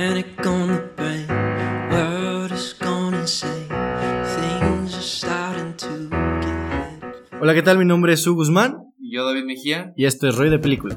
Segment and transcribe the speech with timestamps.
[0.00, 1.26] panic on the brain.
[1.90, 3.68] World is gone insane.
[4.34, 6.08] Things are starting to
[6.40, 7.38] get.
[7.38, 7.76] Hola, ¿qué tal?
[7.76, 9.92] Mi nombre es Su Guzmán Y yo, David Mejía.
[9.96, 10.96] y esto es Roy de Película.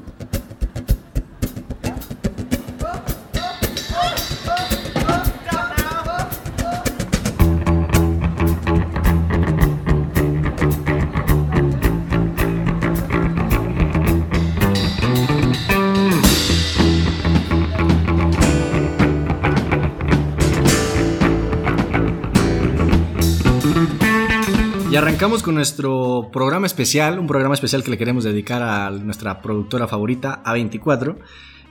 [24.94, 29.42] Y arrancamos con nuestro programa especial, un programa especial que le queremos dedicar a nuestra
[29.42, 31.18] productora favorita, A24.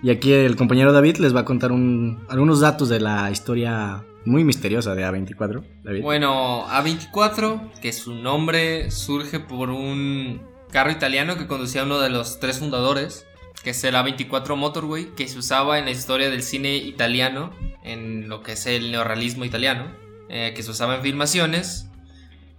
[0.02, 4.04] Y aquí el compañero David les va a contar un- algunos datos de la historia
[4.26, 5.64] muy misteriosa de A24.
[5.86, 6.02] David.
[6.02, 12.42] Bueno, A24, que su nombre surge por un carro italiano que conducía uno de los
[12.42, 13.26] tres fundadores,
[13.64, 17.52] que es el A24 Motorway, que se usaba en la historia del cine italiano,
[17.86, 19.86] en lo que es el neorrealismo italiano,
[20.28, 21.88] eh, que se usaba en filmaciones.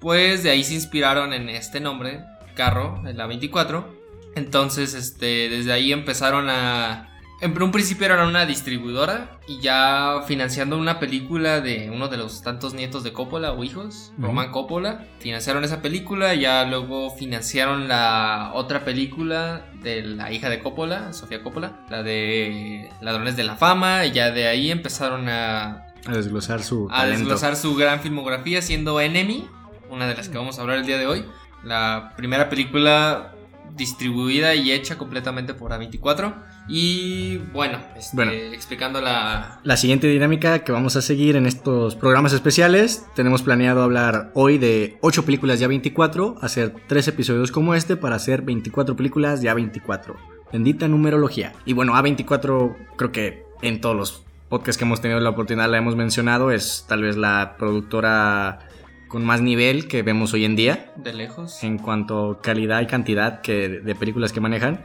[0.04, 2.20] Pues de ahí se inspiraron en este nombre,
[2.54, 3.86] carro, el A24.
[4.36, 7.08] Entonces, este, desde ahí empezaron a...
[7.40, 12.42] En un principio era una distribuidora y ya financiando una película de uno de los
[12.42, 14.26] tantos nietos de Coppola o hijos, Ujú.
[14.26, 15.06] Roman Coppola.
[15.20, 21.42] Financiaron esa película, ya luego financiaron la otra película de la hija de Coppola, Sofía
[21.42, 26.62] Coppola, la de Ladrones de la Fama, y ya de ahí empezaron a, A desglosar
[26.62, 27.18] su a talento.
[27.20, 29.48] desglosar su gran filmografía siendo Enemy,
[29.94, 31.24] una de las que vamos a hablar el día de hoy.
[31.62, 33.32] La primera película
[33.76, 36.34] distribuida y hecha completamente por A24.
[36.68, 38.32] Y bueno, este, Bueno.
[38.32, 39.60] explicando la...
[39.62, 44.58] La siguiente dinámica que vamos a seguir en estos programas especiales, tenemos planeado hablar hoy
[44.58, 49.54] de 8 películas ya 24, hacer 3 episodios como este para hacer 24 películas ya
[49.54, 50.16] 24.
[50.52, 51.52] Bendita numerología.
[51.64, 55.78] Y bueno, A24 creo que en todos los podcasts que hemos tenido la oportunidad la
[55.78, 58.60] hemos mencionado, es tal vez la productora
[59.14, 61.62] con más nivel que vemos hoy en día De lejos.
[61.62, 64.80] en cuanto a calidad y cantidad que, de películas que manejan.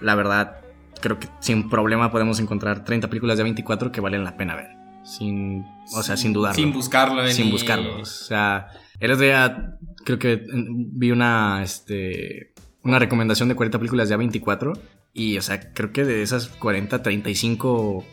[0.00, 0.56] La verdad,
[1.00, 4.70] creo que sin problema podemos encontrar 30 películas de 24 que valen la pena ver.
[5.04, 5.64] Sin,
[5.96, 6.56] o sea, sin dudarlo.
[6.56, 7.24] Sin buscarlo.
[7.28, 8.00] Sin ni- buscarlo.
[8.00, 8.66] O sea,
[8.98, 14.72] el otro día creo que vi una, este, una recomendación de 40 películas de 24
[15.14, 18.04] y, o sea, creo que de esas 40, 35,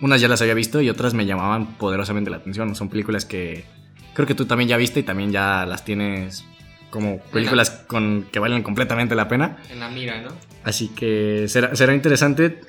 [0.00, 2.74] unas ya las había visto y otras me llamaban poderosamente la atención.
[2.74, 3.66] Son películas que
[4.14, 6.44] creo que tú también ya viste y también ya las tienes
[6.90, 9.56] como películas con, que valen completamente la pena.
[9.70, 10.30] En la mira, ¿no?
[10.62, 12.60] Así que será, será interesante.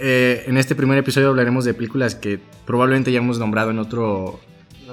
[0.00, 4.40] Eh, en este primer episodio hablaremos de películas que probablemente ya hemos nombrado en, otro,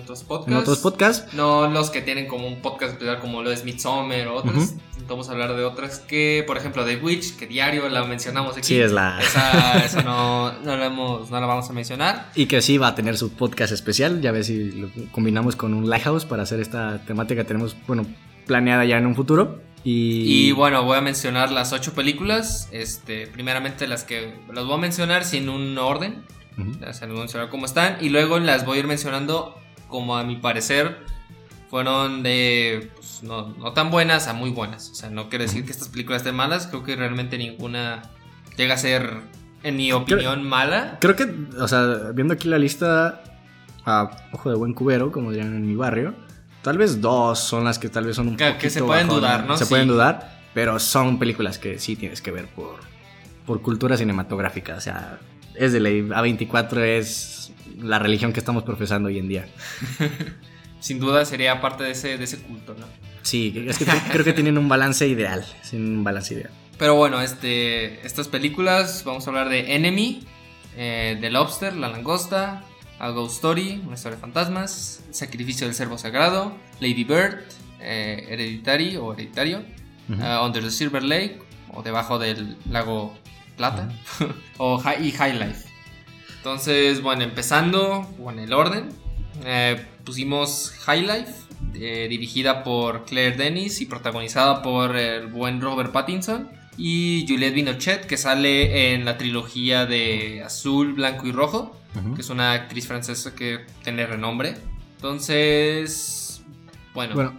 [0.09, 0.51] otros podcasts.
[0.51, 1.33] en otros podcasts.
[1.33, 4.55] No los que tienen como un podcast especial como lo es Midsommar o otras.
[4.55, 4.79] Ujú.
[5.07, 8.67] Vamos a hablar de otras que, por ejemplo, The Witch, que diario la mencionamos aquí.
[8.67, 9.19] Sí, es la...
[9.19, 12.31] Esa, esa no, no, la hemos, no la vamos a mencionar.
[12.35, 14.21] Y que sí va a tener su podcast especial.
[14.21, 18.05] Ya ves si lo combinamos con un Lighthouse para hacer esta temática que tenemos, bueno,
[18.45, 19.61] planeada ya en un futuro.
[19.83, 22.67] Y, Y bueno, voy a mencionar las ocho películas.
[22.71, 26.23] Este, primeramente las que las voy a mencionar sin un orden.
[26.57, 26.71] Ujú.
[26.81, 27.97] Las voy a mencionar como están.
[28.01, 29.57] Y luego las voy a ir mencionando
[29.89, 30.97] como a mi parecer
[31.69, 34.89] fueron de pues, no, no tan buenas a muy buenas.
[34.91, 36.67] O sea, no quiere decir que estas películas estén malas.
[36.67, 38.01] Creo que realmente ninguna
[38.57, 39.17] llega a ser,
[39.63, 40.97] en mi opinión, mala.
[41.01, 41.29] Creo que,
[41.59, 43.21] o sea, viendo aquí la lista
[43.85, 46.13] a ojo de buen cubero, como dirían en mi barrio,
[46.61, 49.07] tal vez dos son las que tal vez son un Que- poquito que se pueden
[49.07, 49.55] dudar, ¿no?
[49.57, 49.69] Se Sí.
[49.69, 52.79] pueden dudar, pero son películas que sí tienes que ver por,
[53.45, 54.75] por cultura cinematográfica.
[54.75, 55.19] O sea,
[55.55, 56.01] es de ley.
[56.01, 59.47] A24 es la religión que estamos profesando hoy en día.
[60.79, 62.85] Sin duda sería parte de ese, de ese culto, ¿no?
[63.21, 65.45] Sí, es que creo que tienen un balance ideal.
[65.73, 66.51] Un balance ideal.
[66.77, 70.25] Pero bueno, este, estas películas, vamos a hablar de Enemy,
[70.77, 72.63] eh, The Lobster, La Langosta,
[72.97, 77.39] A Ghost Story, Una historia de fantasmas, Sacrificio del Cervo Sagrado, Lady Bird,
[77.81, 79.63] eh, Hereditary o Hereditario,
[80.09, 81.39] uh, Under the Silver Lake
[81.73, 83.13] o Debajo del Lago
[83.57, 83.89] Plata,
[84.57, 85.67] o Hi- y High Life.
[86.39, 88.89] Entonces, bueno, empezando con el orden,
[89.45, 91.33] eh, pusimos High Life,
[91.75, 98.05] eh, dirigida por Claire Denis y protagonizada por el buen Robert Pattinson y Juliette Binochet,
[98.05, 101.75] que sale en la trilogía de Azul, Blanco y Rojo,
[102.15, 104.55] que es una actriz francesa que tiene renombre.
[104.95, 106.41] Entonces,
[106.93, 107.33] bueno, Bueno,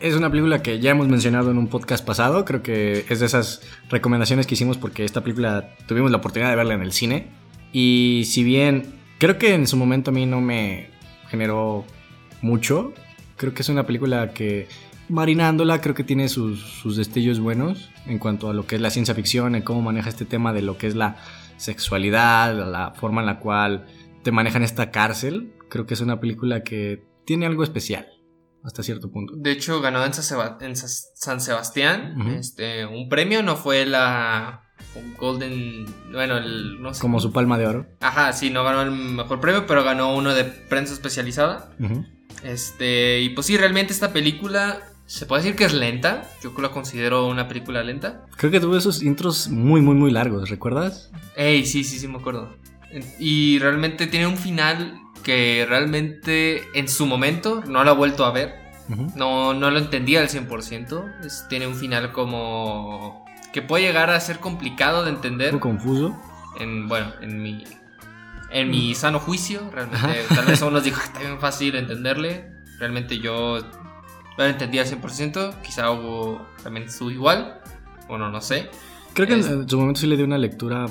[0.00, 2.44] es una película que ya hemos mencionado en un podcast pasado.
[2.44, 6.56] Creo que es de esas recomendaciones que hicimos porque esta película tuvimos la oportunidad de
[6.56, 7.28] verla en el cine.
[7.72, 10.90] Y si bien creo que en su momento a mí no me
[11.28, 11.84] generó
[12.42, 12.92] mucho,
[13.36, 14.68] creo que es una película que
[15.08, 18.90] marinándola creo que tiene sus, sus destellos buenos en cuanto a lo que es la
[18.90, 21.16] ciencia ficción, en cómo maneja este tema de lo que es la
[21.56, 23.86] sexualidad, la forma en la cual
[24.22, 25.52] te manejan esta cárcel.
[25.68, 28.06] Creo que es una película que tiene algo especial
[28.62, 29.34] hasta cierto punto.
[29.36, 34.62] De hecho, ganó en, San Sebastián este, un premio, no fue la
[35.18, 37.00] Golden, bueno, el, no sé.
[37.00, 37.86] Como su palma de oro.
[38.00, 41.70] Ajá, sí, no ganó el mejor premio, pero ganó uno de prensa especializada.
[41.78, 42.04] Ujú.
[42.42, 46.28] Este, y pues sí, realmente esta película se puede decir que es lenta.
[46.42, 48.26] Yo la considero una película lenta.
[48.36, 51.10] Creo que tuvo esos intros muy, muy, muy largos, ¿recuerdas?
[51.36, 52.54] Ey, sí, sí, sí, me acuerdo.
[53.18, 58.32] Y realmente tiene un final que realmente en su momento no lo he vuelto a
[58.32, 58.54] ver.
[59.14, 61.24] No, no lo entendía al 100%.
[61.24, 63.24] Es- tiene un final como...
[63.52, 65.50] que puede llegar a ser complicado de entender.
[65.52, 66.20] poco confuso.
[66.58, 67.64] En, bueno, en mi...
[68.52, 72.50] En mi sano juicio, realmente, tal vez a unos dijo, "Ah, está bien fácil entenderle.
[72.80, 73.68] Realmente yo no
[74.38, 75.60] lo entendía al 100%.
[75.62, 77.60] Quizá hubo también su igual.
[78.08, 78.68] Bueno, no sé.
[79.14, 80.86] Creo que Es- en, su momento sí le dio una lectura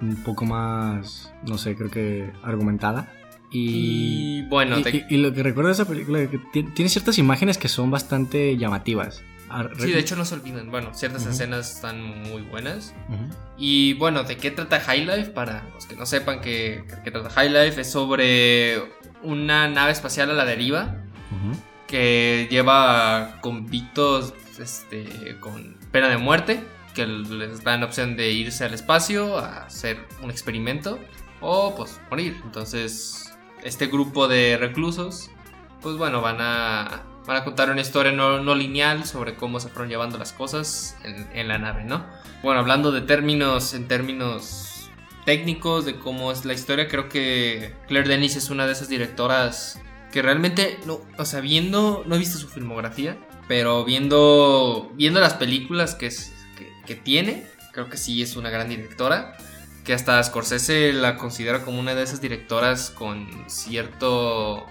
[0.00, 3.08] un poco más, no sé, creo que argumentada.
[3.50, 6.38] Y, Y bueno, y, te- y- y lo que recuerdo de esa película es que
[6.52, 9.22] ti- tiene ciertas imágenes que son bastante llamativas.
[9.52, 10.70] Ah, Sí, de hecho no se olviden.
[10.70, 11.30] Bueno, ciertas Ujú.
[11.32, 12.94] escenas están muy buenas.
[13.08, 13.34] Ujú.
[13.58, 15.30] Y bueno, ¿de qué trata High Life?
[15.32, 18.82] Para los que no sepan qué, qué trata High Life, es sobre
[19.22, 20.96] una nave espacial a la deriva
[21.30, 21.56] Ujú.
[21.86, 26.62] que lleva convictos este, con pena de muerte,
[26.94, 30.98] que les dan opción de irse al espacio a hacer un experimento
[31.40, 32.40] o pues morir.
[32.44, 33.32] Entonces,
[33.62, 35.30] este grupo de reclusos,
[35.80, 39.68] pues bueno, van a, van a contar una historia no, no lineal sobre cómo se
[39.68, 42.04] fueron llevando las cosas en, en la nave, ¿no?
[42.42, 44.90] Bueno, hablando de términos, en términos
[45.24, 49.80] técnicos, de cómo es la historia, creo que Claire Denis es una de esas directoras
[50.10, 53.16] que realmente, no, o sea, viendo, no he visto su filmografía,
[53.48, 58.50] pero viendo, viendo las películas que, es, que, que tiene, creo que sí es una
[58.50, 59.36] gran directora.
[59.84, 64.64] Que hasta Scorsese la considera como una de esas directoras con cierto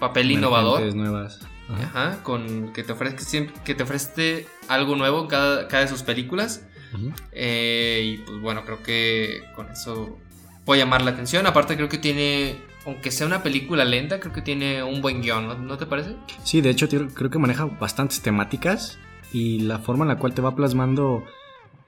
[0.00, 0.92] papel innovador.
[0.92, 1.38] Nuevas.
[1.68, 1.82] Ajá.
[1.84, 5.88] Ajá, con que te ofrezca siempre, que te ofrece algo nuevo en cada, cada de
[5.88, 6.66] sus películas.
[7.32, 10.18] Eh, y pues bueno, creo que con eso
[10.64, 11.46] puede llamar la atención.
[11.46, 15.46] Aparte creo que tiene, aunque sea una película lenta, creo que tiene un buen guion,
[15.46, 16.14] ¿no, ¿No te parece?
[16.44, 18.98] Sí, de hecho tío, creo que maneja bastantes temáticas
[19.32, 21.24] y la forma en la cual te va plasmando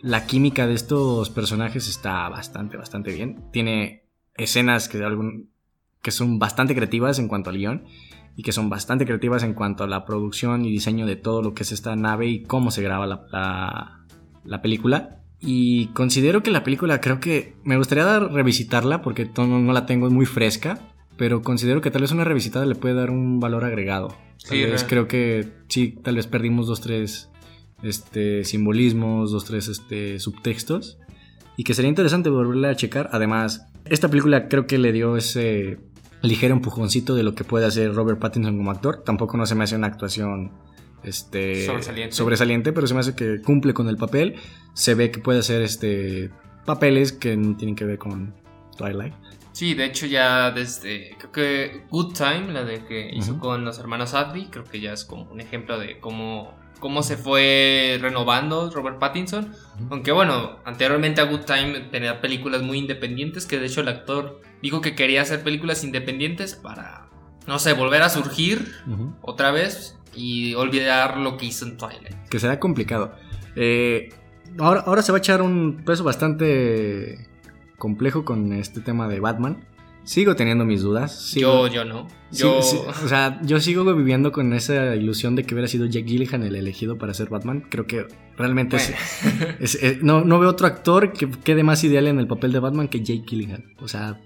[0.01, 3.45] la química de estos personajes está bastante, bastante bien.
[3.53, 5.51] Tiene escenas que, algún,
[6.03, 7.85] que son bastante creativas en cuanto al guion
[8.37, 11.55] y que son bastante creativas en cuanto a la producción y diseño de todo lo
[11.55, 14.01] que es esta nave y cómo se graba la, la-
[14.45, 15.21] la película.
[15.41, 19.87] Y considero que la película creo que me gustaría dar, revisitarla porque no, no la
[19.87, 20.79] tengo muy fresca,
[21.17, 24.09] pero considero que tal vez una revisitada le puede dar un valor agregado.
[24.09, 24.17] Tal
[24.59, 27.31] Sí, vez creo que sí, tal vez perdimos dos, tres
[27.83, 30.99] este, simbolismos, dos, tres este, subtextos.
[31.57, 33.09] Y que sería interesante volverla a checar.
[33.13, 35.79] Además, esta película creo que le dio ese
[36.23, 39.03] ligero empujoncito de lo que puede hacer Robert Pattinson como actor.
[39.05, 40.53] Tampoco no se me hace una actuación
[41.03, 42.15] este, Sobresaliente.
[42.15, 44.37] sobresaliente, pero se me hace que cumple con el papel.
[44.75, 46.31] Se ve que puede hacer este,
[46.65, 48.35] papeles que no tienen que ver con
[48.77, 49.15] Twilight.
[49.53, 53.79] Sí, de hecho ya desde, creo que Good Time, la de que hizo con los
[53.79, 58.71] hermanos Adby, creo que ya es como un ejemplo de cómo, cómo se fue renovando
[58.71, 59.53] Robert Pattinson.
[59.91, 64.41] Aunque bueno, anteriormente a Good Time tenía películas muy independientes, que de hecho el actor
[64.63, 67.09] dijo que quería hacer películas independientes para,
[67.47, 68.73] no sé, volver a surgir
[69.23, 72.15] otra vez y olvidar lo que hizo en Twilight.
[72.31, 73.15] que será complicado.
[73.55, 74.11] Eh,
[74.59, 77.29] ahora, ahora se va a echar un peso bastante
[77.79, 79.65] complejo con este tema de Batman.
[80.07, 81.31] Sigo teniendo mis dudas.
[81.31, 82.07] Sigo, Yo, yo no.
[82.33, 86.07] Yo, sí, o sea, yo sigo viviendo con esa ilusión de que hubiera sido Jack
[86.07, 87.67] Gilligan el elegido para ser Batman.
[87.69, 89.55] Creo que realmente es- Bueno.
[89.61, 92.61] es- es- no, no veo otro actor que quede más ideal en el papel de
[92.61, 93.75] Batman que Jake Gilligan.
[93.81, 94.21] O sea,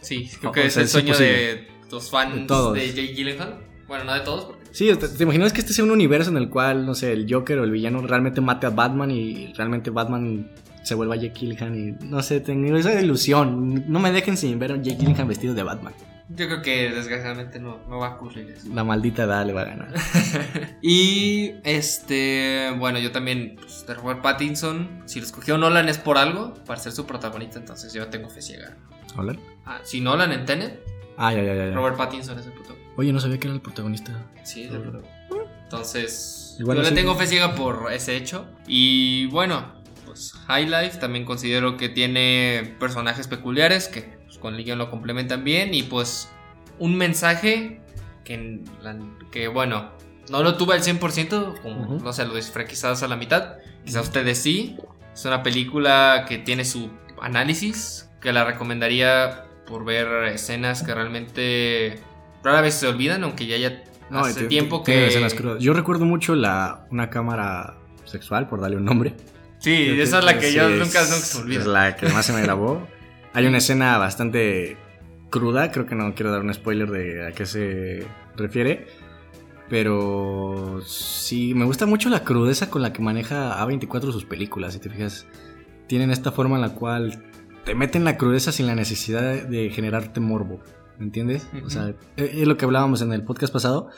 [0.00, 2.76] sí, creo o que es sea, el sueño de los fans De de, todos.
[2.76, 3.66] Jake Gyllenhaal.
[3.86, 6.36] Bueno, no de todos, porque sí, ¿te, te imaginas que este sea un universo en
[6.36, 9.90] el cual, no sé, el Joker o el villano realmente mate a Batman y realmente
[9.90, 10.48] Batman
[10.82, 13.84] se vuelva Jake Gyllenhaal y no sé, tengo esa ilusión.
[13.90, 15.92] No me dejen sin ver a Jake Gyllenhaal vestido de Batman.
[16.28, 18.68] yo creo que desgraciadamente no, no va a ocurrir eso.
[18.72, 19.94] La maldita edad le va a ganar.
[20.82, 26.16] Y este, bueno, yo también, pues, de Robert Pattinson, si lo escogió Nolan es por
[26.18, 28.76] algo, para ser su protagonista, entonces yo tengo fe ciega.
[29.16, 29.36] ¿Hola?
[29.66, 30.80] Ah, si Nolan en Tenet,
[31.18, 31.66] Ah, ya, ya, ya.
[31.68, 31.74] ya.
[31.74, 32.92] Robert Pattinson es el protagonista.
[32.96, 34.12] Oye, no sabía que era el protagonista.
[34.42, 35.16] Sí, es el protagonista.
[35.64, 38.46] Entonces, Igual yo le tengo fe ciega por ese hecho.
[38.66, 39.79] Y bueno,
[40.10, 44.90] pues High Life también considero que tiene personajes peculiares que pues, con el guion lo
[44.90, 45.72] complementan bien.
[45.72, 46.28] Y pues
[46.80, 47.80] un mensaje
[48.24, 49.92] que, bueno,
[50.30, 53.58] no lo tuve al 100%, como no sé, lo disfruté quizás a la mitad.
[53.84, 54.76] Quizás ustedes sí.
[55.14, 56.90] Es una película que tiene su
[57.20, 62.00] análisis, que la recomendaría por ver escenas que realmente
[62.42, 65.06] rara vez se olvidan, aunque ya ya No, y hace tiempo que...
[65.06, 65.62] escenas crudas.
[65.62, 69.14] Yo recuerdo mucho la, una cámara sexual, por darle un nombre.
[69.60, 71.60] Sí, Creo esa es la que yo nunca, nunca se me olvida.
[71.60, 72.86] Es la que más se me grabó.
[73.34, 74.76] Hay una escena bastante
[75.28, 78.86] cruda, creo que no quiero dar un spoiler de a qué se refiere.
[79.68, 84.80] Pero sí, me gusta mucho la crudeza con la que maneja A24 sus películas, si
[84.80, 85.26] te fijas.
[85.86, 87.22] Tienen esta forma en la cual
[87.64, 90.60] te meten la crudeza sin la necesidad de, generarte morbo,
[90.98, 91.46] ¿me entiendes?
[91.64, 93.90] O sea, es es lo que hablábamos en el podcast pasado,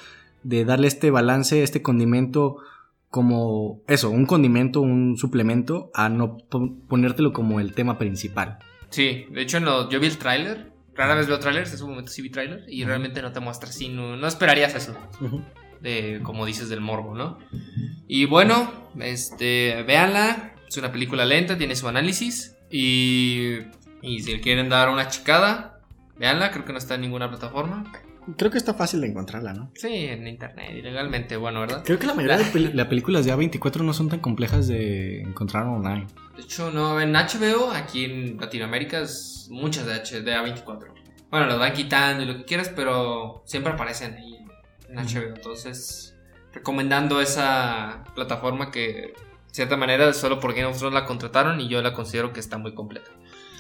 [0.43, 2.59] de darle este balance, este condimento
[3.13, 8.59] como eso, un condimento, un suplemento, a no po- ponértelo como el tema principal.
[8.89, 10.73] Sí, de hecho en lo- yo vi el tráiler.
[10.95, 13.69] Rara vez veo trailers, en su momento sí vi tráiler y realmente no te muestra
[13.69, 14.95] así, no, no esperarías eso.
[15.81, 17.39] de como dices del morbo, ¿no?
[18.07, 23.59] Y bueno, este, véanla, es una película lenta, tiene su análisis y
[24.01, 25.81] y si le quieren dar una checada,
[26.19, 27.85] véanla, creo que no está en ninguna plataforma.
[28.37, 29.71] Creo que está fácil de encontrarla, ¿no?
[29.75, 31.83] Sí, en internet, ilegalmente, bueno, ¿verdad?
[31.85, 35.23] Creo que la mayoría de pel- las películas de A24 no son tan complejas de
[35.23, 36.07] encontrar online.
[36.37, 40.87] De hecho, no, en HBO, aquí en Latinoamérica, es muchas de, H, de A24.
[41.31, 44.37] Bueno, las van quitando y lo que quieras, pero siempre aparecen ahí
[44.89, 44.97] en.
[44.99, 45.35] HBO.
[45.35, 46.15] Entonces,
[46.53, 49.15] recomendando esa plataforma que, de
[49.51, 52.59] cierta manera, solo porque Game of Thrones la contrataron y yo la considero que está
[52.59, 53.11] muy completa.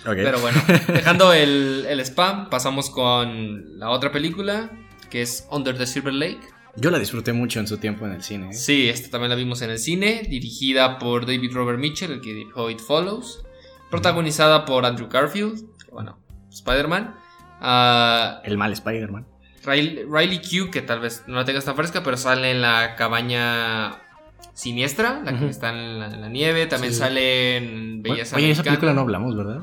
[0.04, 4.70] Pero bueno, dejando el, el spam, pasamos con la otra película,
[5.10, 6.40] que es Under the Silver Lake.
[6.76, 8.48] Yo la disfruté mucho en su tiempo en el cine.
[8.50, 8.52] ¿eh?
[8.54, 12.32] Sí, esta también la vimos en el cine, dirigida por David Robert Mitchell, el que
[12.32, 13.44] dirigió It Follows,
[13.90, 16.18] protagonizada por Andrew Garfield, bueno,
[16.50, 17.14] Spider-Man,
[17.60, 19.26] ah, El mal Spider-Man.
[19.64, 22.96] Riley, Riley Q, que tal vez no la tengas tan fresca, pero sale en la
[22.96, 23.98] cabaña
[24.54, 26.98] siniestra, la que está en la, en la nieve, también Sí.
[26.98, 29.60] sale en Belleza Oye, esa película no hablamos, ¿verdad?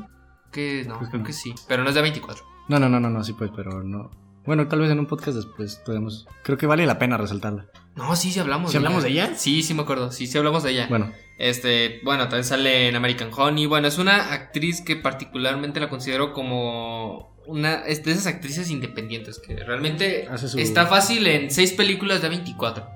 [0.52, 2.44] Que, no, Creo que creo que sí, pero no es de 24.
[2.70, 4.12] No, no, no, no, no, sí, pues, pero no.
[4.46, 6.28] Bueno, tal vez en un podcast después podemos.
[6.44, 7.68] Creo que vale la pena resaltarla.
[7.96, 8.72] No, sí, sí hablamos.
[8.72, 9.36] ¿Sí hablamos de ella?
[9.36, 10.88] Sí, sí me acuerdo, sí, sí hablamos de ella.
[10.90, 13.66] Bueno, Este, bueno, también sale en American Honey.
[13.66, 19.40] Bueno, es una actriz que particularmente la considero como una es de esas actrices independientes
[19.40, 22.88] que realmente su- está fácil en seis películas de 24.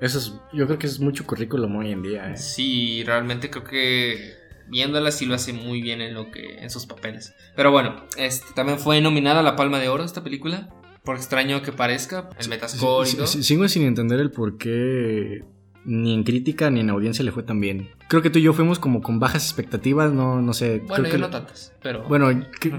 [0.00, 0.32] eso es.
[0.52, 2.36] Yo creo que es mucho currículum hoy en día, ¿eh?
[2.36, 4.34] Sí, realmente creo que
[4.70, 7.34] viéndola sí lo hace muy bien en lo que en sus papeles.
[7.56, 10.68] Pero bueno, este también fue nominada a la Palma de Oro esta película.
[11.04, 13.26] Por extraño que parezca, el Metascore y todo.
[13.26, 15.44] sigo sin entender el por qué
[15.86, 17.88] ni en crítica ni en audiencia le fue tan bien.
[18.08, 20.80] Creo que tú y yo fuimos como con bajas expectativas, no, no sé.
[20.80, 22.28] Bueno, creo yo que- no tantas, pero Bueno,
[22.60, 22.70] que-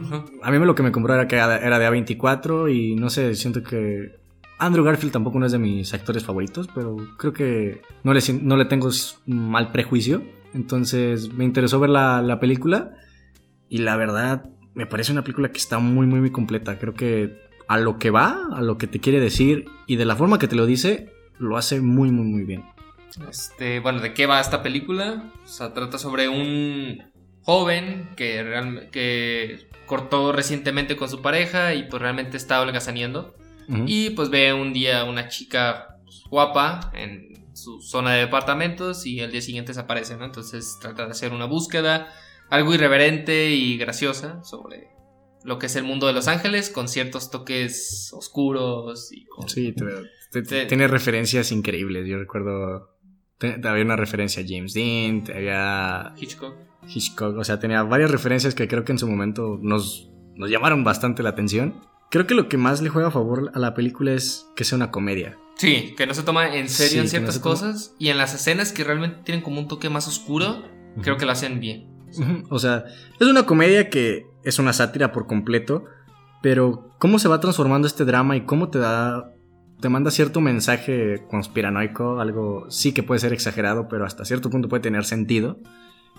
[0.44, 3.64] a mí lo que me compró era que era de A24 y no sé, siento
[3.64, 4.20] que
[4.60, 8.56] Andrew Garfield tampoco no es de mis actores favoritos, pero creo que no le, no
[8.56, 8.90] le tengo
[9.26, 10.22] mal prejuicio.
[10.54, 12.92] Entonces me interesó ver la, la película
[13.70, 16.78] y la verdad me parece una película que está muy, muy, muy completa.
[16.78, 20.16] Creo que a lo que va, a lo que te quiere decir y de la
[20.16, 22.66] forma que te lo dice, lo hace muy, muy, muy bien.
[23.30, 25.32] Este, bueno, ¿de qué va esta película?
[25.44, 27.02] O sea, trata sobre un
[27.44, 33.36] joven que, real- que cortó recientemente con su pareja y pues realmente está holgazaneando.
[33.68, 33.84] Ujú.
[33.88, 37.31] Y pues ve un día una chica pues, guapa en
[37.62, 40.26] su zona de departamentos y al día siguiente desaparece, ¿no?
[40.26, 42.08] Entonces trata de hacer una búsqueda
[42.50, 44.90] algo irreverente y graciosa sobre
[45.44, 49.48] lo que es el mundo de Los Ángeles con ciertos toques oscuros y con...
[49.50, 50.68] Sí, te- te- Sí.
[50.68, 52.08] tiene referencias increíbles.
[52.08, 52.90] Yo recuerdo.
[53.64, 56.56] había una referencia a James Dean, había Hitchcock.
[56.88, 60.84] Hitchcock, o sea, tenía varias referencias que creo que en su momento nos, nos llamaron
[60.84, 61.82] bastante la atención.
[62.12, 64.76] Creo que lo que más le juega a favor a la película es que sea
[64.78, 65.38] una comedia.
[65.62, 68.10] Sí, que no se toma en serio Sí, en ciertas no se toma- cosas y
[68.10, 70.64] en las escenas que realmente tienen como un toque más oscuro,
[71.02, 71.88] creo que lo hacen bien.
[72.50, 72.86] O sea,
[73.20, 75.86] es una comedia que es una sátira por completo,
[76.42, 79.32] pero cómo se va transformando este drama y cómo te da
[79.80, 84.68] te manda cierto mensaje conspiranoico, algo sí que puede ser exagerado, pero hasta cierto punto
[84.70, 85.58] puede tener sentido.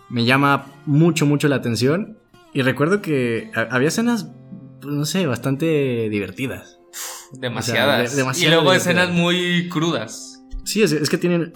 [0.09, 2.19] Me llama mucho mucho la atención
[2.53, 4.31] y recuerdo que ha- había escenas
[4.81, 6.79] pues, no sé, bastante divertidas.
[7.33, 8.17] Demasiadas.
[8.17, 10.43] de- y luego escenas muy crudas.
[10.65, 11.53] Sí, es, es que tienen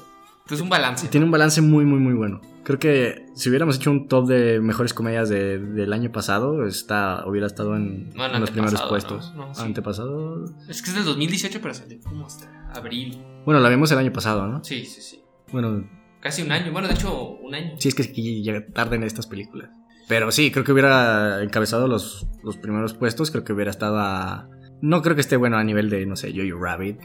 [0.50, 1.08] Es un balance.
[1.08, 2.40] tiene un balance muy muy muy bueno.
[2.64, 7.24] Creo que si hubiéramos hecho un top de mejores comedias de- del año pasado, está,
[7.26, 9.32] hubiera estado en, Bueno, en los primeros puestos.
[9.36, 9.46] ¿no?
[9.48, 9.62] No, sí.
[9.62, 10.44] Antepasado.
[10.68, 13.18] Es que es del 2018, pero salió como hasta abril.
[13.44, 14.64] Bueno, la vimos el año pasado, ¿no?
[14.64, 15.20] Sí, sí, sí.
[15.52, 15.88] Bueno,
[16.20, 16.72] Casi un año.
[16.72, 17.76] Bueno, de hecho, un año.
[17.78, 19.70] sí es que aquí ya tarden estas películas.
[20.08, 23.30] Pero sí, creo que hubiera encabezado los, los primeros puestos.
[23.30, 24.48] Creo que hubiera estado a.
[24.82, 26.98] No creo que esté bueno a nivel de, no sé, Jojo Rabbit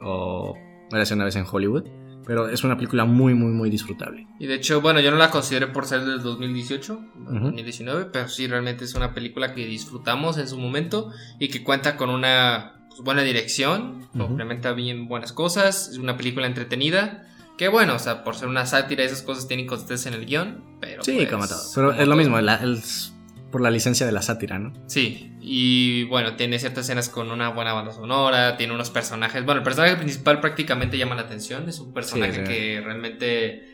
[0.00, 0.54] o
[0.92, 1.84] Érase una vez en Hollywood.
[2.26, 4.26] pero es una película muy, muy, muy disfrutable.
[4.40, 7.34] Y de hecho, bueno, yo no la consideré por ser del 2018, Ujú.
[7.34, 11.96] 2019, pero sí realmente es una película que disfrutamos en su momento y que cuenta
[11.96, 14.18] con una pues, buena dirección, Ujú.
[14.26, 17.28] complementa bien buenas cosas, es una película entretenida.
[17.56, 20.64] Que bueno, o sea, por ser una sátira, esas cosas tienen consistencia en el guion,
[20.80, 21.04] pero.
[21.04, 21.60] Sí, pues, como todo.
[21.76, 22.82] Pero como es lo mismo, la- el-
[23.50, 24.72] por la licencia de la sátira, ¿no?
[24.86, 29.44] Sí, y bueno, tiene ciertas escenas con una buena banda sonora, tiene unos personajes.
[29.44, 33.68] Bueno, el personaje principal prácticamente llama la atención, es un personaje Sí, que realmente.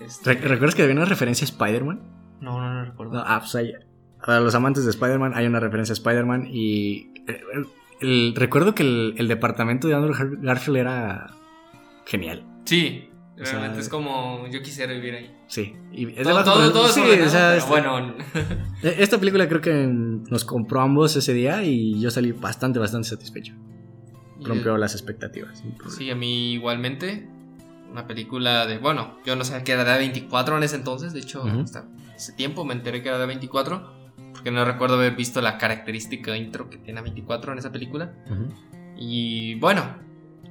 [0.00, 2.00] este, Re- ¿Recuerdas que había una referencia a Spider-Man?
[2.40, 3.12] No, no, no recuerdo.
[3.14, 3.72] No, ah, pues hay-
[4.24, 7.40] para los amantes de Spider-Man hay una referencia a Spider-Man y eh,
[8.00, 11.26] el- recuerdo que el, el departamento de Andrew Gar- Garfield era
[12.06, 12.44] genial.
[12.64, 13.09] Sí,
[13.40, 15.34] O sea, realmente es como yo quisiera vivir ahí.
[15.46, 15.74] Sí.
[15.92, 18.14] Y es Todo, todo, todo es sí, ordenado, o sea, este- bueno,
[18.82, 23.08] eh, Esta película creo que nos compró ambos ese día y yo salí bastante, bastante
[23.08, 23.54] satisfecho.
[24.42, 25.62] Rompió las expectativas.
[25.88, 27.28] Sí, a mí igualmente.
[27.90, 31.18] Una película de, bueno, yo no sabía que era de 24 en ese entonces, de
[31.20, 31.60] hecho, Ujú.
[31.60, 33.92] hasta hace tiempo me enteré que era de 24,
[34.32, 38.14] porque no recuerdo haber visto la característica intro que tiene 24 en esa película.
[38.30, 38.48] Ujú.
[38.96, 39.82] Y bueno,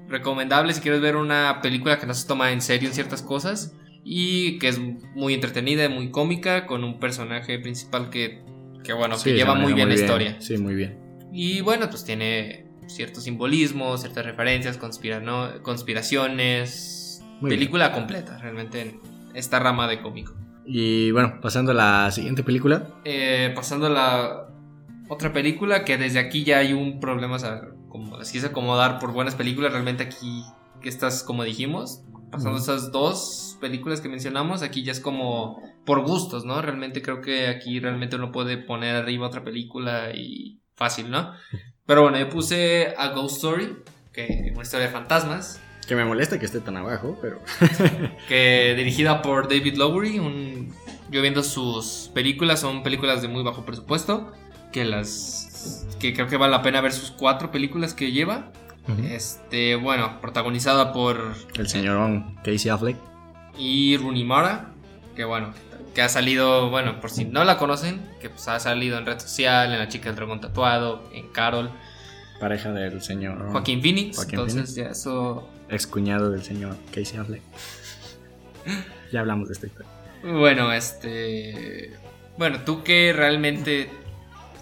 [0.09, 3.75] recomendable si quieres ver una película que no se toma en serio en ciertas cosas
[4.03, 4.79] y que es
[5.15, 8.43] muy entretenida y muy cómica, con un personaje principal que,
[8.83, 10.35] que bueno, Sí, que lleva muy bien la historia.
[10.39, 10.97] Sí, muy bien.
[11.31, 17.21] Y bueno, pues tiene ciertos simbolismos, ciertas referencias, conspirano- conspiraciones.
[17.41, 17.59] Muy bien.
[17.59, 18.99] película completa, realmente en
[19.33, 20.33] esta rama de cómico.
[20.65, 22.87] Y bueno, pasando a la siguiente película.
[23.05, 24.47] Eh, pasando a la
[25.07, 28.99] otra película, que desde aquí ya hay un problema, o sea, como las quise acomodar
[28.99, 30.43] por buenas películas, realmente aquí,
[30.83, 32.63] estas, como dijimos, pasando Ujú.
[32.63, 36.61] esas dos películas que mencionamos, aquí ya es como por gustos, ¿no?
[36.61, 41.33] Realmente creo que aquí realmente uno puede poner arriba otra película y fácil, ¿no?
[41.85, 43.75] Pero bueno, yo puse A Ghost Story,
[44.13, 47.39] que es una historia de fantasmas, Que me molesta que esté tan abajo, pero.
[48.27, 50.19] que dirigida por David Lowery.
[50.19, 50.71] Un,
[51.09, 54.31] yo viendo sus películas, son películas de muy bajo presupuesto,
[54.71, 55.48] que las
[55.99, 58.51] que creo que vale la pena ver sus cuatro películas que lleva.
[59.03, 62.97] Este, bueno, protagonizada por El señor Casey Affleck.
[63.55, 64.71] y Rooney Mara,
[65.15, 65.53] que bueno,
[65.93, 69.19] que ha salido, bueno, por si no la conocen, que pues ha salido en Red
[69.19, 71.69] Social, en La Chica del Dragón Tatuado, en Carol,
[72.39, 73.51] Pareja del señor.
[73.51, 77.41] Joaquín Phoenix, Joaquín entonces ya eso Ex cuñado del señor Casey Affleck.
[79.11, 79.91] ya hablamos de esta historia.
[80.23, 81.93] Bueno, este.
[82.37, 83.89] Bueno, ¿tú qué realmente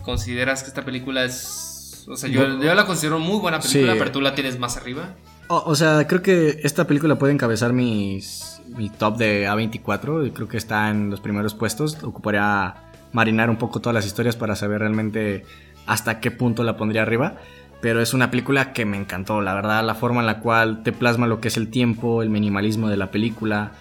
[0.07, 2.05] consideras que esta película es.
[2.07, 3.99] O sea, yo, yo la considero muy buena película, Sí.
[3.99, 5.09] pero tú la tienes más arriba.
[5.49, 10.25] O, o sea, creo que esta película puede encabezar mis, mi top de A24.
[10.25, 12.01] y Creo que está en los primeros puestos.
[12.03, 12.75] Ocuparía
[13.11, 15.43] marinar un poco todas las historias para saber realmente
[15.85, 17.35] hasta qué punto la pondría arriba.
[17.81, 20.93] Pero es una película que me encantó, la verdad, la forma en la cual te
[20.93, 23.73] plasma lo que es el tiempo, el minimalismo de la película,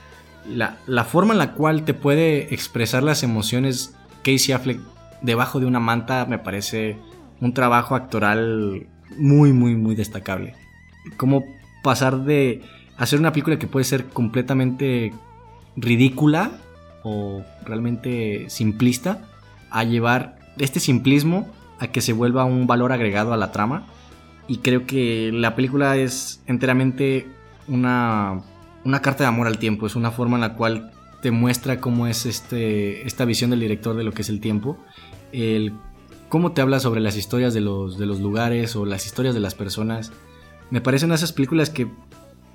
[0.49, 4.81] la, la forma en la cual te puede expresar las emociones Casey Affleck
[5.23, 6.97] debajo de una manta me parece
[7.41, 10.55] un trabajo actoral muy, muy, muy destacable.
[11.17, 11.45] Cómo
[11.83, 12.63] pasar de
[12.97, 15.13] hacer una película que puede ser completamente
[15.77, 16.53] ridícula
[17.03, 19.23] o realmente simplista
[19.71, 21.47] a llevar este simplismo
[21.79, 23.87] a que se vuelva un valor agregado a la trama.
[24.49, 27.27] Y creo que la película es enteramente
[27.69, 28.43] una,
[28.85, 29.87] una carta de amor al tiempo.
[29.87, 33.97] Es una forma en la cual te muestra cómo es este, esta visión del director
[33.97, 34.79] de lo que es el tiempo.
[35.37, 35.73] El,
[36.29, 39.41] cómo te habla sobre las historias de los, de los lugares o las historias de
[39.41, 40.13] las personas.
[40.71, 41.89] Me parecen esas películas que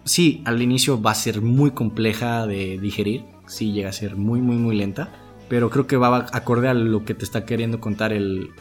[0.03, 3.23] sí, al inicio va a ser muy compleja de digerir.
[3.47, 5.11] Sí, llega a ser muy, muy, muy lenta
[5.51, 8.51] pero creo que va acorde a lo que te está queriendo contar el,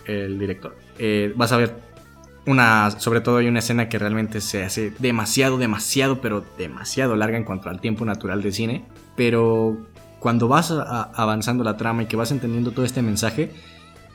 [0.40, 0.76] director.
[0.98, 1.76] Eh, vas a ver
[2.46, 7.36] una, sobre todo hay una escena que realmente se hace demasiado, demasiado, pero demasiado larga
[7.36, 9.86] en cuanto al tiempo natural de cine, pero
[10.18, 13.52] cuando vas avanzando la trama y que vas entendiendo todo este mensaje,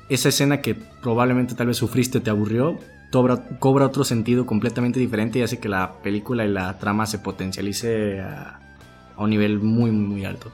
[0.10, 2.80] esa escena que probablemente tal vez sufriste, te aburrió,
[3.12, 7.20] cobra, cobra otro sentido completamente diferente y hace que la película y la trama se
[7.20, 8.60] potencialice a,
[9.16, 10.52] a un nivel muy, muy, muy alto.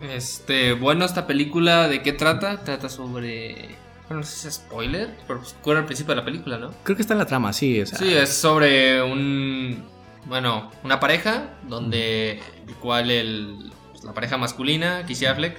[0.00, 2.62] Este, bueno, esta película, ¿de qué trata?
[2.62, 3.76] Trata sobre.
[4.08, 6.70] Bueno, no sé si es spoiler, pero pues ocurre al principio de la película, ¿no?
[6.84, 7.80] Creo que está en la trama, sí.
[7.80, 9.84] o sea, Sí, es sobre un.
[10.26, 12.40] Bueno, una pareja donde.
[12.68, 15.58] El cual el, pues, la pareja masculina, Casey Affleck,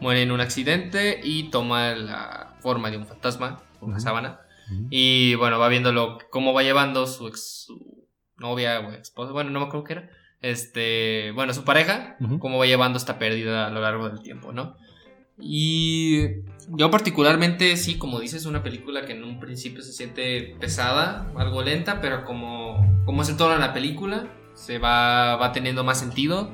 [0.00, 4.00] muere en un accidente y toma la forma de un fantasma, una Ujú.
[4.00, 4.40] sábana.
[4.70, 4.86] Ujú.
[4.90, 8.06] Y bueno, va viendo lo, cómo va llevando su, ex, su
[8.38, 10.10] novia o esposa, bueno, no me acuerdo qué era.
[10.40, 12.38] Este, bueno, su pareja, Ujú.
[12.38, 14.76] cómo va llevando esta pérdida a lo largo del tiempo, ¿no?
[15.38, 21.30] Y yo particularmente, sí, como dices, una película que en un principio se siente pesada,
[21.36, 25.84] algo lenta, pero como, como es el tono de la película, se va, va teniendo
[25.84, 26.50] más sentido.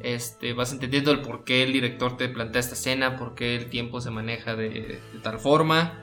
[0.00, 3.66] Este, vas entendiendo el por qué el director te plantea esta escena, por qué el
[3.70, 6.02] tiempo se maneja de, de tal forma.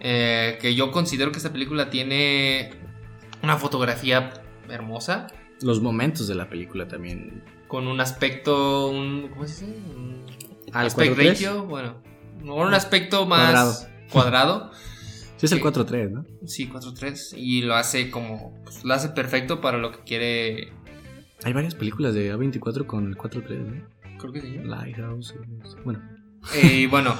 [0.00, 2.70] Eh, que yo considero que esta película tiene
[3.42, 4.32] una fotografía
[4.68, 5.26] hermosa,
[5.62, 7.42] Los momentos de la película también.
[7.68, 9.76] con un aspecto, un, ¿cómo se dice?
[9.94, 10.24] Un
[10.68, 11.28] el aspect 4:3.
[11.28, 12.02] ratio, bueno,
[12.40, 13.74] con un aspecto más Cuadrado.
[14.12, 14.70] cuadrado.
[15.40, 15.64] Sí, es el Sí.
[15.64, 16.24] 4-3, ¿no?
[16.46, 17.32] Sí, 4-3.
[17.38, 18.54] Y lo hace como.
[18.62, 20.72] Pues, lo hace perfecto para lo que quiere.
[21.44, 23.82] Hay varias películas de A24 con el 4-3, ¿no?
[24.18, 24.58] Creo que sí.
[24.62, 25.34] Lighthouse.
[25.84, 26.00] Bueno,
[26.54, 27.16] Eh, Y bueno,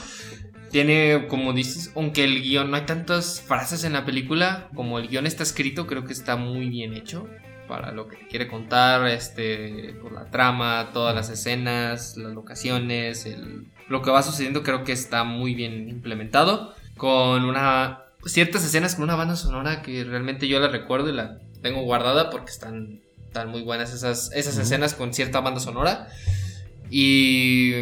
[0.71, 5.09] tiene, como dices, aunque el guion no hay tantas frases en la película, como el
[5.09, 7.27] guion está escrito, creo que está muy bien hecho
[7.67, 13.67] para lo que quiere contar, este, por la trama, todas las escenas, las locaciones, el-
[13.89, 19.05] lo que va sucediendo creo que está muy bien implementado, con una ciertas escenas con
[19.05, 23.49] una banda sonora que realmente yo la recuerdo y la tengo guardada porque están, están
[23.49, 26.09] muy buenas esas, esas escenas con cierta banda sonora.
[26.91, 27.73] Y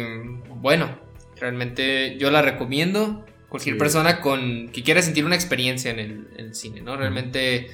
[0.61, 0.99] bueno,
[1.37, 3.25] realmente yo la recomiendo.
[3.49, 3.79] Cualquier Sí.
[3.79, 6.95] persona con que quiera sentir una experiencia en el, en el cine, ¿no?
[6.97, 7.67] Realmente,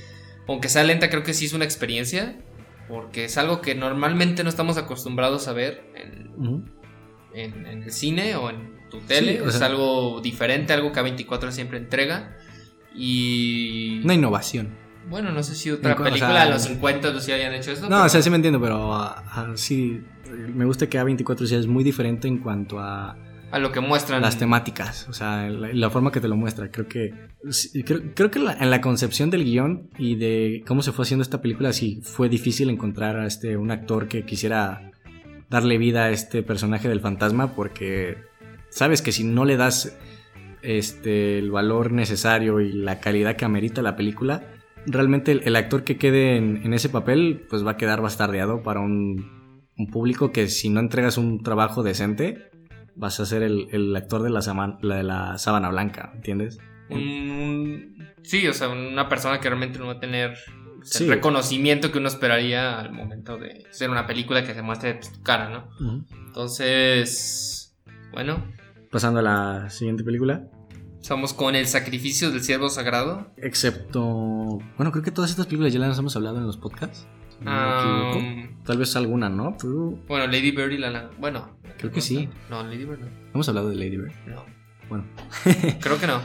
[0.47, 2.37] aunque sea lenta, creo que sí es una experiencia.
[2.87, 6.63] Porque es algo que normalmente no estamos acostumbrados a ver en, ujú.
[7.33, 9.33] en- en el cine o en tu tele.
[9.33, 12.37] Sí, o es algo diferente, algo que A24 siempre entrega.
[12.95, 13.99] Y.
[14.05, 14.77] una innovación.
[15.09, 17.83] Bueno, no sé si otra o película sea, de los 50 los hayan hecho esto.
[17.83, 20.01] No, pero- o sea, sí me entiendo, pero ah, sí,
[20.53, 23.15] me gusta que A24 sea es muy diferente en cuanto a
[23.51, 24.21] a lo que muestran.
[24.21, 26.71] las temáticas, o sea, la, la forma que te lo muestra.
[26.71, 27.13] Creo que
[27.51, 31.03] sí, creo, creo que la- en la concepción del guion y de cómo se fue
[31.03, 34.91] haciendo esta película, sí fue difícil encontrar a este un actor que quisiera
[35.49, 38.17] darle vida a este personaje del fantasma, porque
[38.69, 39.95] sabes que si no le das
[40.63, 44.43] este el valor necesario y la calidad que amerita la película,
[44.87, 48.63] realmente el, el actor que quede en, en ese papel, pues va a quedar bastardeado
[48.63, 52.49] para un, un público que si no entregas un trabajo decente,
[52.95, 56.59] vas a ser el, el actor de la, sama- la de la sábana blanca, ¿entiendes?
[56.89, 60.35] un- sí, o sea, una persona que realmente no va a tener
[60.83, 61.03] Sí.
[61.05, 65.23] el reconocimiento que uno esperaría al momento de ser una película que se muestre tu
[65.23, 65.67] cara, ¿no?
[66.27, 67.75] Entonces,
[68.11, 68.43] bueno,
[68.91, 70.47] Pasando a la siguiente película.
[71.05, 73.31] Estamos con el sacrificio del siervo sagrado.
[73.37, 74.01] Excepto.
[74.75, 77.05] Bueno, creo que todas estas películas ya las hemos hablado en los podcasts.
[77.41, 78.63] no Ah, equivoco.
[78.65, 79.55] Tal vez alguna, ¿no?
[79.61, 80.89] Pero bueno, Lady Bird y la...
[80.89, 81.59] la- Bueno.
[81.77, 82.27] Creo que sí.
[82.49, 83.07] No, Lady Bird no.
[83.35, 84.13] hemos hablado de Lady Bird.
[84.25, 84.45] No,
[84.89, 85.05] Bueno.
[85.79, 86.21] creo que no.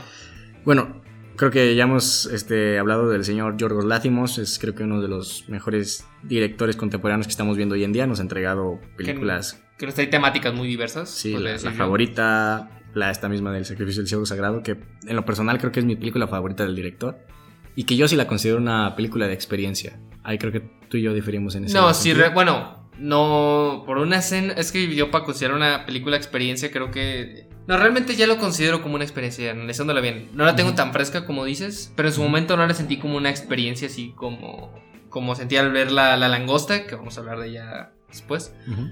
[0.65, 0.99] Bueno,
[1.35, 4.39] creo que ya hemos este, hablado del señor Yorgos Látimos.
[4.39, 8.07] Es creo que uno de los mejores directores contemporáneos que estamos viendo hoy en día.
[8.07, 9.61] Nos ha entregado películas.
[9.77, 11.09] Que hay temáticas muy diversas.
[11.09, 14.77] Sí, la, favorita, la esta misma del Sacrificio del Ciego Sagrado, que
[15.07, 17.19] en lo personal creo que es mi película favorita del director.
[17.75, 19.97] Y que yo sí la considero una película de experiencia.
[20.23, 23.97] Ahí creo que tú y yo diferimos en ese No, sí, re- bueno, no, por
[23.97, 27.47] una escena, es que yo para considerar una película experiencia creo que...
[27.67, 30.29] No, realmente ya lo considero como una experiencia, analizándola bien.
[30.33, 33.15] No la tengo tan fresca como dices, pero en su momento no la sentí como
[33.17, 34.73] una experiencia así como...
[35.09, 38.53] Como sentí al ver la, la langosta, que vamos a hablar de ella después.
[38.67, 38.89] Ujú.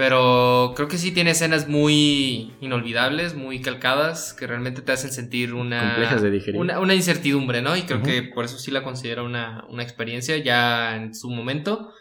[0.00, 5.52] Pero creo que sí tiene escenas muy inolvidables, muy calcadas, que realmente te hacen sentir
[5.52, 5.94] una...
[6.22, 6.54] De.
[6.54, 7.76] Una, una incertidumbre, ¿no?
[7.76, 11.92] Y creo que por eso sí la considero una, una experiencia ya en su momento.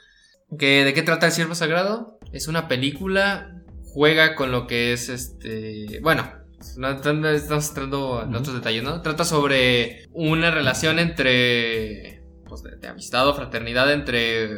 [0.57, 2.19] Que, ¿De qué trata El Siervo Sagrado?
[2.31, 5.99] Es una película, juega con lo que es este...
[6.01, 6.31] Bueno,
[6.77, 9.01] no estamos entrando en otros detalles, ¿no?
[9.01, 12.23] Trata sobre una relación entre...
[12.47, 14.51] Pues de, de amistad o fraternidad entre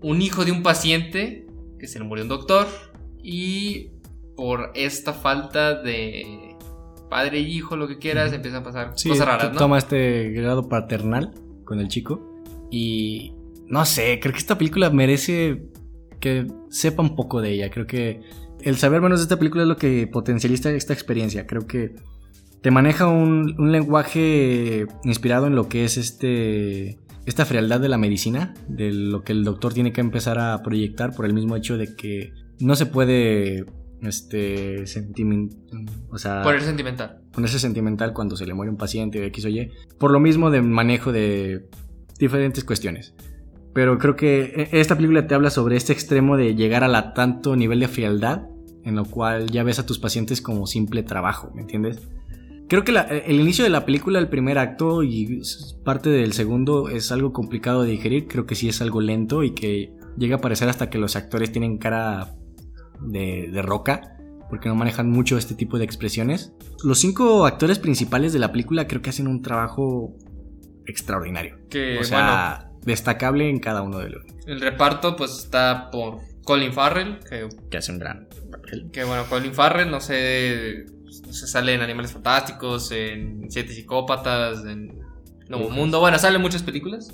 [0.00, 1.48] un hijo de un paciente
[1.82, 2.68] que se le murió un doctor
[3.24, 3.90] y
[4.36, 6.54] por esta falta de
[7.10, 8.36] padre y hijo, lo que quieras, Ujú.
[8.36, 9.58] empiezan a pasar Sí, cosas raras, ¿no?
[9.58, 12.40] toma este grado paternal con el chico.
[12.70, 13.32] Y
[13.66, 15.64] no sé, creo que esta película merece
[16.20, 17.68] que sepa un poco de ella.
[17.70, 18.20] Creo que
[18.60, 21.48] el saber menos de esta película es lo que potencializa esta experiencia.
[21.48, 21.96] Creo que
[22.60, 27.98] te maneja un, un lenguaje inspirado en lo que es este esta frialdad de la
[27.98, 31.76] medicina, de lo que el doctor tiene que empezar a proyectar por el mismo hecho
[31.78, 33.64] de que no se puede
[34.02, 35.52] este sentiment,
[36.10, 37.20] o sea, el sentimental.
[37.32, 40.50] ponerse sentimental cuando se le muere un paciente o X o Y, por lo mismo
[40.50, 41.68] de manejo de
[42.18, 43.14] diferentes cuestiones.
[43.74, 47.14] Pero creo que e- esta película te habla sobre este extremo de llegar a la
[47.14, 48.42] tanto nivel de frialdad
[48.84, 52.00] en lo cual ya ves a tus pacientes como simple trabajo, ¿me entiendes?
[52.72, 55.42] Creo que la- el inicio de la película, el primer acto y
[55.84, 59.52] parte del segundo es algo complicado de digerir, creo que sí es algo lento y
[59.52, 62.34] que llega a parecer hasta que los actores tienen cara
[63.02, 64.16] de, de roca,
[64.48, 66.54] porque no manejan mucho este tipo de expresiones.
[66.82, 70.16] Los cinco actores principales de la película creo que hacen un trabajo
[70.86, 71.58] extraordinario.
[71.68, 76.72] Que, o sea, destacable en cada uno de los El reparto pues está por Colin
[76.72, 78.88] Farrell, que, que hace un gran papel.
[78.90, 84.98] que, bueno, Colin Farrell, no sé, se sale en Animales Fantásticos, en Siete Psicópatas, en
[85.48, 85.70] Nuevo.
[85.70, 87.08] Mundo, bueno, sale en muchas películas.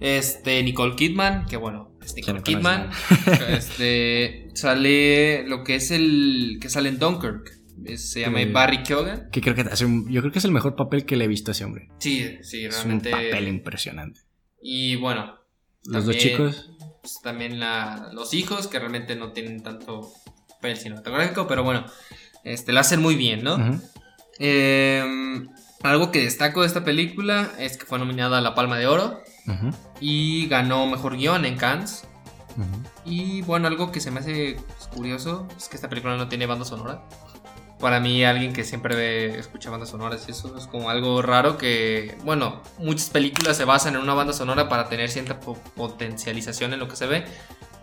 [0.00, 2.90] Este, Nicole Kidman, que bueno, es Nicole ¿Quién no Kidman.
[3.50, 7.58] este, sale lo que es el que sale en Dunkirk.
[7.96, 9.28] Se llama Eh, Barry Keoghan.
[9.30, 11.28] Que creo que hace un- yo creo que es el mejor papel que le he
[11.28, 11.88] visto a ese hombre.
[11.98, 13.08] Sí, sí, Es realmente.
[13.08, 14.20] un papel impresionante.
[14.62, 15.34] Y bueno,
[15.84, 16.70] Los dos chicos.
[17.00, 20.12] pues, también la- los hijos, que realmente no tienen tanto
[20.48, 21.84] papel cinematográfico, pero bueno,
[22.44, 23.56] este, lo hacen muy bien, ¿no?
[24.38, 25.44] Eh,
[25.82, 29.22] algo que destaco de esta película es que fue nominada a la Palma de Oro
[30.00, 32.04] y ganó mejor guion en Cannes.
[33.04, 34.56] Y bueno, algo que se me hace
[34.94, 37.02] curioso es que esta película no tiene banda sonora.
[37.80, 42.16] Para mí, alguien que siempre ve, escucha bandas sonoras, eso es como algo raro que,
[42.24, 46.78] bueno, muchas películas se basan en una banda sonora para tener cierta po- potencialización en
[46.78, 47.24] lo que se ve.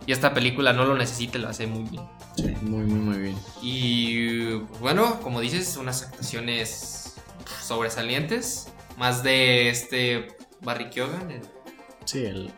[0.06, 2.04] Y esta película no lo necesita, lo hace muy bien.
[2.36, 3.36] Sí, muy, muy, muy bien.
[3.62, 7.16] Y bueno, como dices, unas actuaciones
[7.62, 8.72] sobresalientes.
[8.98, 10.28] Más de este
[10.62, 11.32] Barry Keoghan.
[11.32, 11.42] el-
[12.06, 12.52] Sí, el...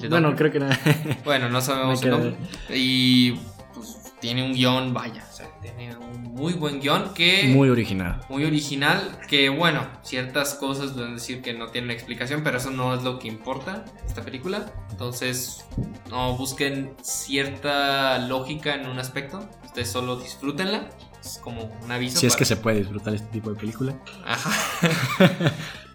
[0.00, 0.78] el Bueno, creo que nada.
[1.24, 2.36] Bueno, no sabemos queda- nombre.
[2.70, 3.32] Y
[3.74, 7.46] pues tiene un guion, vaya, o sea, tiene un muy buen guion que...
[7.48, 8.22] muy original.
[8.30, 12.94] muy original, que bueno, ciertas cosas pueden decir que no tienen explicación, pero eso no
[12.94, 14.72] es lo que importa esta película.
[14.90, 15.66] Entonces,
[16.08, 20.88] no busquen cierta lógica en un aspecto, ustedes solo disfrútenla.
[21.22, 22.18] Es como un aviso.
[22.18, 23.94] Si es que se puede disfrutar este tipo de película.
[24.24, 25.52] Ajá.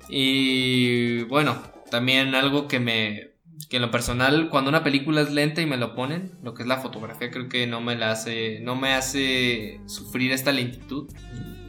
[0.07, 3.28] y bueno, también algo que me.
[3.69, 6.63] Que en lo personal, cuando una película es lenta y me lo ponen, lo que
[6.63, 8.59] es la fotografía, creo que no me la hace.
[8.61, 11.07] No me hace sufrir esta lentitud.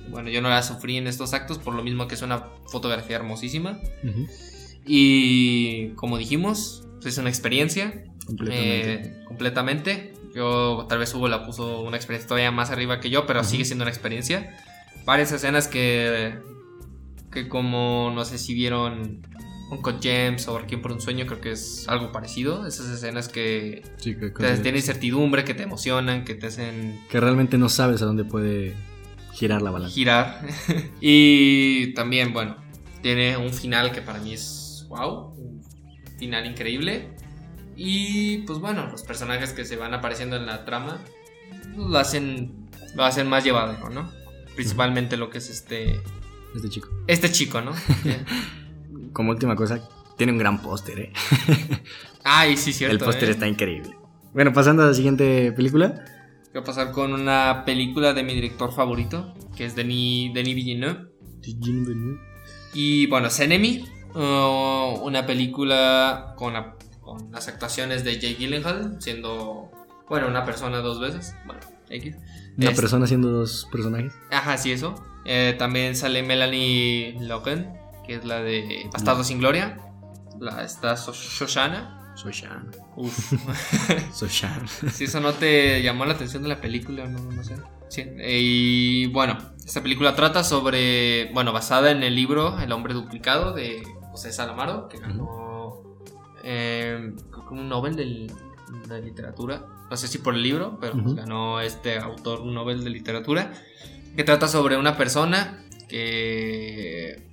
[0.08, 3.16] Bueno, yo no la sufrí en estos actos, por lo mismo que es una fotografía
[3.16, 3.78] hermosísima.
[4.86, 8.04] Y como dijimos, es una experiencia.
[8.26, 8.92] Completamente.
[8.94, 10.14] Eh, completamente.
[10.34, 13.64] Yo, tal vez Hugo la puso una experiencia todavía más arriba que yo, pero sigue
[13.64, 14.56] siendo una experiencia.
[15.04, 16.38] Varias escenas que,
[17.32, 19.22] que como no sé si vieron
[19.70, 22.66] Uncle James o Requiem por un sueño, creo que es algo parecido.
[22.66, 27.20] Esas escenas que Sí, que, te tienen incertidumbre, que te emocionan, que te hacen que
[27.20, 28.74] realmente no sabes a dónde puede
[29.33, 29.94] girar la balanza.
[29.94, 30.40] girar.
[31.00, 32.56] y también, bueno,
[33.02, 35.62] tiene un final que para mí es wow, un
[36.18, 37.11] final increíble.
[37.76, 40.98] Y pues bueno, los personajes que se van apareciendo en la trama
[41.74, 44.11] pues, lo hacen lo hacen más llevadero, ¿no?
[44.56, 46.00] Principalmente lo que es este
[46.54, 46.88] Este chico.
[47.06, 47.72] este chico, ¿no?
[49.12, 49.80] Como última cosa,
[50.16, 51.12] tiene un gran póster, ¿eh?
[52.24, 52.96] Ay, sí, cierto.
[52.96, 53.32] El póster ¿eh?
[53.32, 53.90] está increíble.
[54.32, 56.04] Bueno, pasando a la siguiente película.
[56.52, 61.06] Voy a pasar con una película de mi director favorito, que es Denis, Denis Villeneuve.
[62.74, 69.70] Y bueno, Enemy, uh, una película con, la- con las actuaciones de Jake Gyllenhaal, siendo,
[70.08, 71.34] bueno, una persona dos veces.
[71.46, 72.16] Bueno, X.
[72.56, 74.12] Una Es- persona haciendo dos personajes.
[74.30, 74.94] Ajá, sí, eso.
[75.24, 77.74] Eh, también sale Melanie Logan,
[78.10, 79.78] que es la de Bastardo sin Gloria.
[80.40, 82.12] La, está Shoshana.
[82.16, 82.68] Soy Shan.
[82.96, 83.32] Uf.
[84.12, 84.66] Soy Shan.
[84.92, 87.54] si eso no te llamó la atención de la película, no, no sé.
[87.88, 93.52] Sí, y bueno, esta película trata sobre, bueno, basada en el libro El hombre duplicado
[93.52, 95.82] de José Salamaro, que ganó
[96.42, 98.32] eh, creo que un Nobel del-
[98.88, 99.64] de literatura.
[99.88, 103.52] No sé si por el libro, pero ganó este autor un Nobel de literatura.
[104.16, 107.29] Que trata sobre una persona que,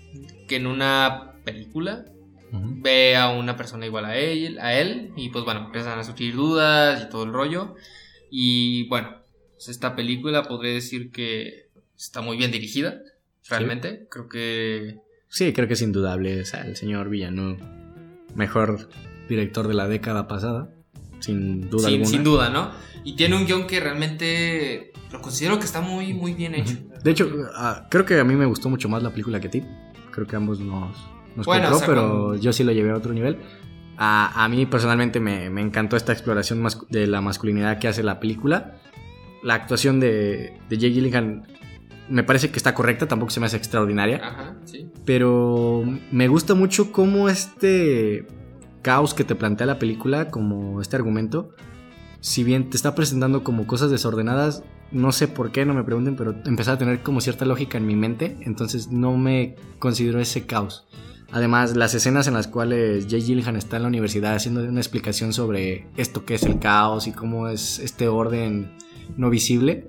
[0.48, 2.06] que en una película
[2.52, 6.36] ve a una persona igual a él, a él y pues bueno, empiezan a surgir
[6.36, 7.76] dudas y todo el rollo.
[8.30, 9.18] Y bueno,
[9.54, 13.02] pues esta película podría decir que está muy bien dirigida,
[13.50, 14.08] realmente.
[14.10, 15.00] Creo que...
[15.30, 16.42] Sí, creo que es indudable.
[16.42, 17.58] O sea, el señor Villano,
[18.36, 18.90] mejor
[19.28, 20.74] director de la década pasada.
[21.20, 22.10] Sin duda sin, alguna.
[22.10, 22.72] sin duda, ¿no?
[23.04, 26.76] Y tiene un guion que realmente lo considero que está muy, muy bien hecho.
[27.04, 29.52] De hecho, ah, creo que a mí me gustó mucho más la película que a
[29.52, 29.64] ti.
[30.18, 30.98] Creo que ambos nos,
[31.36, 33.38] nos Bueno, compró, o sea, pero con- yo sí lo llevé a otro nivel.
[33.98, 38.20] A, a mí personalmente me, me encantó esta exploración de la masculinidad que hace la
[38.20, 38.78] película.
[39.44, 41.44] La actuación de, de Jake Gyllenhaal
[42.10, 44.20] me parece que está correcta, tampoco se me hace extraordinaria.
[44.24, 44.90] Ajá, sí.
[45.06, 48.26] Pero me gusta mucho cómo este
[48.82, 51.50] caos que te plantea la película, como este argumento,
[52.20, 56.16] si bien te está presentando como cosas desordenadas, no sé por qué, no me pregunten,
[56.16, 60.46] pero empecé a tener como cierta lógica en mi mente, entonces no me considero ese
[60.46, 60.88] caos.
[61.32, 65.34] Además, las escenas en las cuales Jay Gyllenhaal está en la universidad haciendo una explicación
[65.34, 68.72] sobre esto que es el caos y cómo es este orden
[69.18, 69.88] no visible,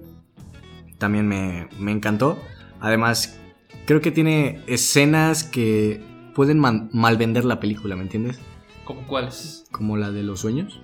[0.99, 2.37] también me, me encantó.
[2.81, 3.38] Además,
[3.87, 6.03] creo que tiene escenas que
[6.35, 8.38] pueden malvender la película, ¿me entiendes?
[8.85, 9.64] ¿Cómo cuáles?
[9.71, 10.81] Como la de los sueños.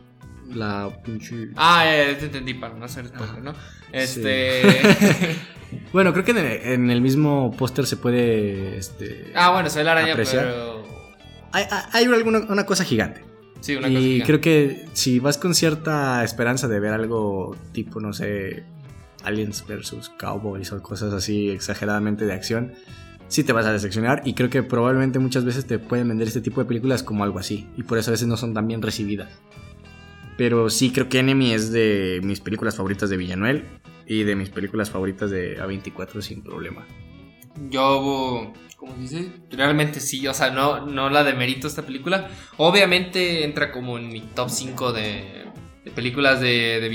[0.52, 1.48] La pinche.
[1.56, 3.54] Ah, ya, ya te entendí para no hacer spoiler, ¿no?
[3.92, 4.62] Este.
[5.92, 8.76] Bueno, creo que en el, en el mismo póster se puede.
[8.76, 10.44] Este, ah, bueno, soy la araña, Apreciar.
[10.44, 10.84] pero.
[11.50, 13.24] hay, hay- alguna, una cosa gigante.
[13.60, 13.98] Sí, una cosa.
[13.98, 14.24] y gigante.
[14.26, 18.62] creo que si vas con cierta esperanza de ver algo tipo, no sé,
[19.24, 22.74] Aliens versus Cowboys o cosas así exageradamente de acción,
[23.26, 24.22] sí te vas a decepcionar.
[24.24, 27.40] Y creo que probablemente muchas veces te pueden vender este tipo de películas como algo
[27.40, 27.68] así.
[27.76, 29.30] Y por eso a veces no son tan bien recibidas.
[30.36, 33.64] Pero sí creo que Enemy es de mis películas favoritas de Villanuel
[34.06, 36.86] y de mis películas favoritas de A24 sin problema.
[37.70, 39.32] Yo, ¿cómo se dice?
[39.50, 42.28] Realmente sí, o sea, no, no la demerito esta película.
[42.56, 45.44] Obviamente entra como en mi top 5 de,
[45.84, 46.88] de películas de, de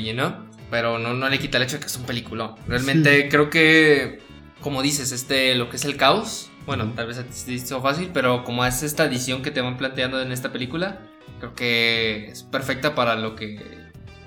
[0.70, 2.56] pero no, no le quita el hecho de que es un película.
[2.68, 4.20] Realmente creo que,
[4.62, 7.82] como dices, este, lo que es el caos, bueno, tal vez a ti te hizo
[7.82, 11.02] fácil, pero como es esta edición que te van planteando en esta película,
[11.40, 13.60] creo que es perfecta para lo que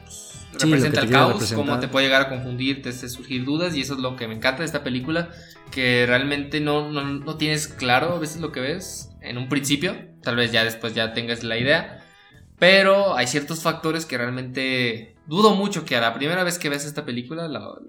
[0.02, 3.74] pues, Sí, representa el caos, cómo te puede llegar a confundir, te hace surgir dudas,
[3.74, 5.30] y eso es lo que me encanta de esta película,
[5.70, 9.96] que realmente no, no, no tienes claro a veces lo que ves en un principio,
[10.22, 12.04] tal vez ya después ya tengas la idea,
[12.58, 16.84] pero hay ciertos factores que realmente dudo mucho que a la primera vez que ves
[16.84, 17.80] esta película lo,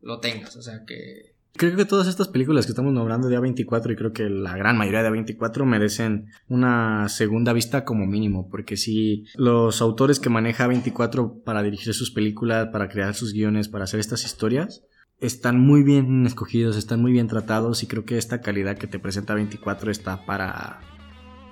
[0.00, 1.32] lo tengas, o sea que...
[1.54, 4.76] Creo que todas estas películas que estamos nombrando de A24 y creo que la gran
[4.76, 10.66] mayoría de A24 merecen una segunda vista como mínimo, porque si los autores que maneja
[10.66, 14.82] A24 para dirigir sus películas, para crear sus guiones, para hacer estas historias,
[15.20, 18.98] están muy bien escogidos, están muy bien tratados y creo que esta calidad que te
[18.98, 20.80] presenta A24 está para,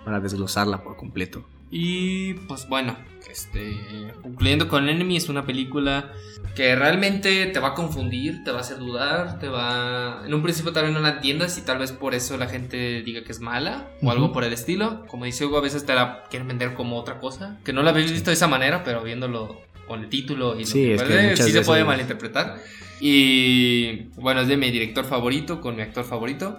[0.05, 1.47] para desglosarla por completo.
[1.71, 2.97] Y pues bueno,
[3.31, 3.77] este,
[4.23, 6.13] concluyendo con Enemy es una película
[6.57, 10.23] que realmente te va a confundir, te va a hacer dudar, te va...
[10.27, 13.03] En un principio tal vez no la entiendas y tal vez por eso la gente
[13.03, 14.11] diga que es mala o Ujú.
[14.11, 15.07] algo por el estilo.
[15.07, 17.91] Como dice Hugo, a veces te la quieren vender como otra cosa, que no la
[17.91, 21.03] habéis visto de esa manera, pero viéndolo con el título y lo Sí, que es
[21.03, 22.57] que muchas sí se puede malinterpretar.
[23.01, 26.59] Y bueno, es de mi director favorito con mi actor favorito.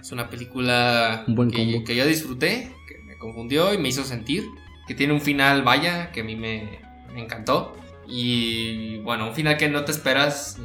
[0.00, 1.84] Es una película Un buen que, combo.
[1.84, 2.72] que yo disfruté,
[3.16, 4.46] me confundió y me hizo sentir.
[4.86, 6.78] Que tiene un final, vaya, que a mí me,
[7.12, 7.74] me encantó.
[8.06, 10.58] Y bueno, un final que no te esperas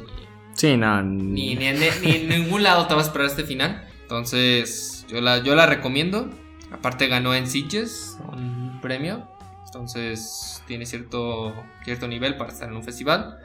[0.54, 1.02] Sí, no.
[1.02, 3.84] ni, ni, ni- ni en ningún lado te vas a esperar este final.
[4.02, 6.30] Entonces, yo la, yo la recomiendo.
[6.70, 9.26] Aparte, ganó en Sitges un premio.
[9.66, 13.38] Entonces, tiene cierto, cierto nivel para estar en un festival.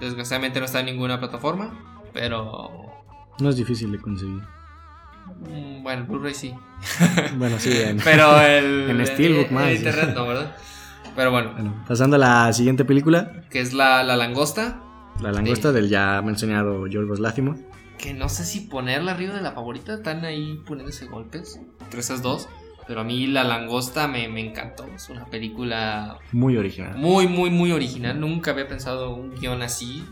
[0.00, 2.02] Desgraciadamente no está en ninguna plataforma.
[2.12, 2.92] Pero
[3.38, 4.42] No es difícil de conseguir.
[5.40, 6.54] Mm, bueno, el Blu-ray sí.
[7.36, 8.90] Bueno, sí, en- Pero el.
[8.90, 9.68] En Steelbook más.
[9.68, 10.54] En internet no, ¿verdad?
[11.16, 14.80] Pero bueno, Bueno, pasando a la siguiente película, que es la, la langosta.
[15.20, 17.60] La langosta del ya mencionado Yorgos Láthimos.
[17.98, 19.94] Que no sé si ponerla arriba de la favorita.
[19.94, 21.60] Están ahí poniéndose golpes.
[21.82, 22.48] Entre esas dos.
[22.88, 24.84] Pero a mí la langosta me, me encantó.
[24.94, 26.96] Es una película Muy original.
[26.98, 28.18] muy, muy, muy original.
[28.20, 30.04] Nunca había pensado un guion así.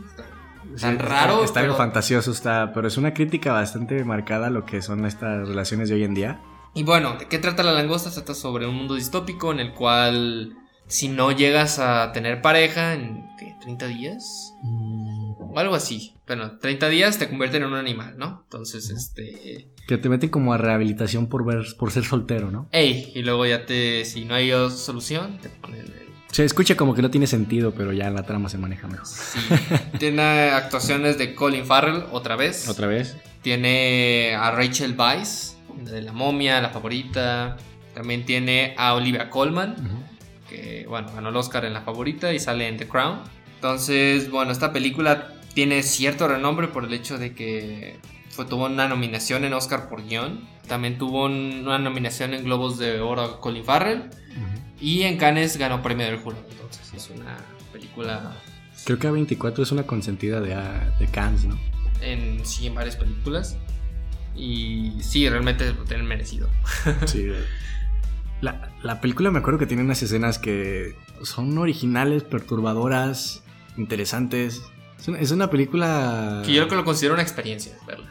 [0.80, 1.44] Tan raro.
[1.44, 5.04] Está, algo pero- fantasioso, está, pero es una crítica bastante marcada a lo que son
[5.06, 6.40] estas relaciones de hoy en día.
[6.74, 8.10] Y bueno, ¿de qué trata la langosta?
[8.10, 10.54] Trata sobre un mundo distópico en el cual
[10.86, 13.54] si no llegas a tener pareja en ¿qué?
[13.62, 16.14] 30 días o algo así.
[16.26, 18.40] Bueno, 30 días te convierten en un animal, ¿no?
[18.44, 19.68] Entonces, este...
[19.86, 22.68] Que te meten como a rehabilitación por ver, por ser soltero, ¿no?
[22.72, 24.04] Ey, y luego ya te...
[24.04, 26.11] Si no hay solución, te ponen el...
[26.32, 29.06] Se escucha como que no tiene sentido, pero ya la trama se maneja mejor.
[29.06, 29.38] Sí.
[29.98, 32.68] Tiene actuaciones de Colin Farrell otra vez.
[32.68, 33.16] Otra vez.
[33.42, 37.56] Tiene a Rachel Weisz, de La Momia, la favorita.
[37.94, 39.76] También tiene a Olivia Colman.
[40.48, 43.20] que bueno, ganó el Oscar en la favorita y sale en The Crown.
[43.54, 47.98] Entonces, bueno, esta película tiene cierto renombre por el hecho de que
[48.30, 50.46] fue, tuvo una nominación en Oscar por guion.
[50.66, 54.10] También tuvo un- una nominación en Globos de Oro a Colin Farrell.
[54.82, 56.44] Y en Cannes ganó premio del jurado.
[56.50, 57.38] Entonces, es una
[57.72, 58.36] película
[58.84, 61.56] Creo que A24 es una consentida de, ah, de Cannes, ¿no?
[62.02, 63.56] en sí en varias películas.
[64.34, 66.48] Y sí, realmente lo tienen merecido.
[67.06, 67.28] Sí.
[68.40, 73.44] La, la película me acuerdo que tiene unas escenas que son originales, perturbadoras,
[73.76, 74.62] interesantes.
[74.98, 76.42] Es una, es una película...
[76.44, 78.10] Que yo creo que lo considero una experiencia verla.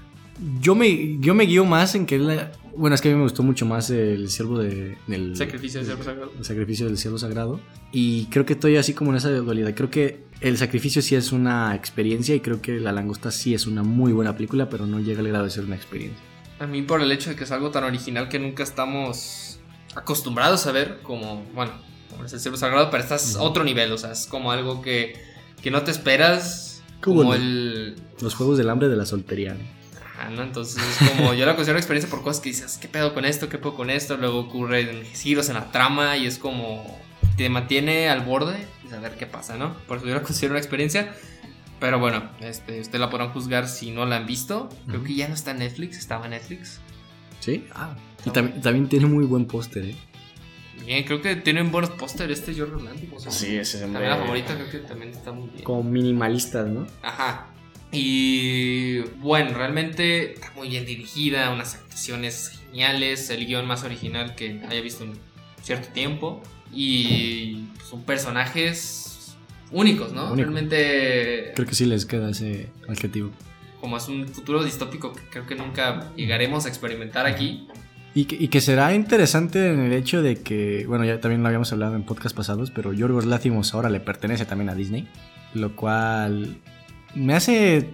[0.59, 2.51] Yo me, yo me guío más en que la...
[2.75, 4.97] Bueno, es que a mí me gustó mucho más el siervo de...
[5.07, 6.31] del- Sacrificio del Siervo Sagrado.
[6.37, 7.59] El sacrificio del ciervo sagrado.
[7.91, 9.73] Y creo que estoy así como en esa dualidad.
[9.75, 13.67] Creo que el sacrificio sí es una experiencia y creo que La Langosta sí es
[13.67, 16.19] una muy buena película, pero no llega al grado de ser una experiencia.
[16.59, 19.59] A mí por el hecho de que es algo tan original que nunca estamos
[19.95, 21.73] acostumbrados a ver, como, bueno,
[22.09, 24.81] como es el Ciervo Sagrado, pero estás a otro nivel, o sea, es como algo
[24.81, 25.13] que,
[25.61, 27.95] que no te esperas, Como como el...
[28.21, 29.53] Los Juegos del Hambre de la Soltería.
[29.55, 29.80] ¿no?
[30.21, 30.43] Ajá, ¿no?
[30.43, 33.25] Entonces es como, yo la considero una experiencia por cosas que dices, ¿qué pedo con
[33.25, 33.49] esto?
[33.49, 34.17] ¿Qué pedo con esto?
[34.17, 36.99] Luego ocurren giros en la trama y es como,
[37.37, 39.75] te mantiene al borde y saber qué pasa, ¿no?
[39.87, 41.13] Por eso yo la considero una experiencia.
[41.79, 44.69] Pero bueno, este, usted la podrán juzgar si no la han visto.
[44.87, 46.79] Creo que ya no está en Netflix, estaba en Netflix.
[47.39, 47.65] ¿Sí?
[47.73, 47.95] Ah.
[48.23, 49.95] Y también, también tiene muy buen póster, ¿eh?
[50.85, 53.25] Bien, creo que tienen buenos póster este Jordan Lantimos.
[53.25, 53.31] ¿no?
[53.31, 55.63] Sí, ese También la favorita creo que también está muy bien.
[55.63, 56.87] Como minimalistas, ¿no?
[57.01, 57.50] Ajá.
[57.91, 64.61] Y bueno, realmente está muy bien dirigida, unas actuaciones geniales, el guion más original que
[64.69, 65.13] haya visto en
[65.61, 66.41] cierto tiempo
[66.73, 69.35] y son personajes
[69.71, 70.31] únicos, ¿no?
[70.31, 70.49] Único.
[70.49, 73.31] Realmente Creo que sí les queda ese adjetivo.
[73.81, 77.67] como es un futuro distópico que creo que nunca llegaremos a experimentar aquí.
[78.13, 81.47] Y que, y que será interesante en el hecho de que, bueno, ya también lo
[81.47, 85.07] habíamos hablado en podcast pasados, pero Yorgos Látimos ahora le pertenece también a Disney,
[85.53, 86.57] lo cual
[87.15, 87.89] me hace...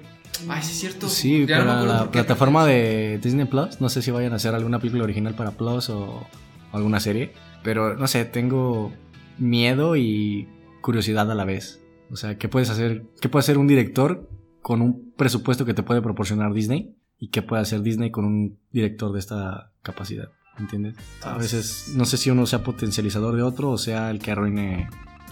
[0.47, 1.09] Ay, sí es cierto.
[1.09, 4.79] Sí, Ya para la plataforma de Disney Plus, no sé si vayan a hacer alguna
[4.79, 6.27] película original para Plus o
[6.71, 8.91] alguna serie, pero no sé, tengo
[9.39, 10.47] miedo y
[10.81, 11.81] curiosidad a la vez.
[12.11, 13.03] O sea, ¿qué puedes hacer?
[13.19, 14.29] ¿Qué puede hacer un director
[14.61, 16.95] con un presupuesto que te puede proporcionar Disney?
[17.17, 20.29] ¿Y qué puede hacer Disney con un director de esta capacidad?
[20.59, 20.95] ¿Entiendes?
[21.23, 24.31] A Ah, veces no sé si uno sea potencializador de otro o sea el que
[24.31, 24.87] arruine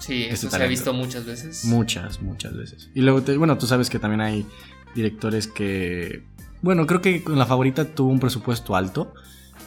[0.06, 1.66] Sí, eso se ha visto muchas veces.
[1.66, 2.90] muchas, muchas veces.
[2.94, 4.46] Y luego, te- bueno, tú sabes que también hay
[4.94, 6.24] directores que,
[6.62, 9.14] bueno, creo que con la favorita tuvo un presupuesto alto,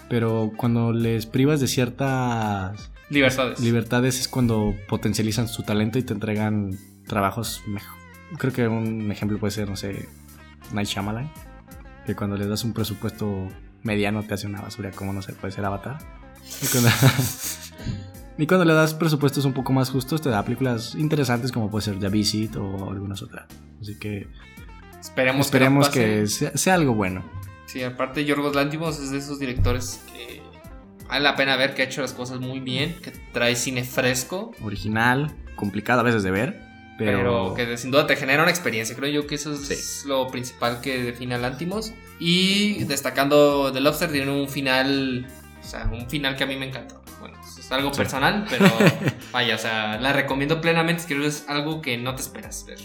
[0.08, 3.60] pero cuando les privas de ciertas Libertades.
[3.60, 7.96] libertades es cuando potencializan su talento y te entregan trabajos mejor.
[8.38, 10.08] Creo que un ejemplo puede ser, no sé,
[10.72, 11.30] Night Shyamalan,
[12.06, 13.48] que cuando le das un presupuesto
[13.82, 15.98] mediano te hace una basura, como no sé, puede ser Avatar.
[16.62, 16.90] Y cuando,
[18.38, 21.84] y cuando le das presupuestos un poco más justos te da películas interesantes como puede
[21.84, 23.46] ser The Visit o algunas otras.
[23.80, 24.28] Así que
[25.00, 27.24] Esperemos, esperemos que, sea, sea algo bueno.
[27.66, 30.40] Sí, aparte Yorgos Lantimos es de esos directores que
[31.06, 34.52] vale la pena ver que ha hecho las cosas muy bien, que trae cine fresco,
[34.62, 36.68] Original, complicado a veces de ver,
[36.98, 38.96] pero, pero, que sin duda te genera una experiencia.
[38.96, 41.92] Creo yo que eso es lo principal que define a Lantimos.
[42.18, 45.26] Y destacando The Lobster tiene un final,
[45.60, 47.00] o sea, un final que a mí me encantó.
[47.68, 47.98] Es algo Sí.
[47.98, 48.64] personal, pero
[49.32, 51.02] vaya, o sea, la recomiendo plenamente.
[51.06, 52.78] Creo que es algo que no te esperas ver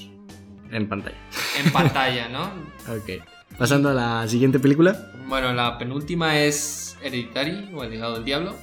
[0.71, 1.15] en pantalla.
[1.63, 2.51] en pantalla, ¿no?
[2.93, 3.23] Ok.
[3.57, 8.55] Pasando a la siguiente película, Bueno, la penúltima es Hereditary o El legado del diablo.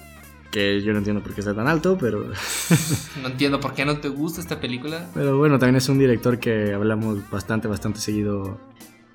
[0.50, 2.26] que yo no entiendo por qué está tan alto, pero,
[3.22, 5.06] No entiendo por qué no te gusta esta película.
[5.14, 8.60] pero bueno, también es un director que hablamos bastante, bastante seguido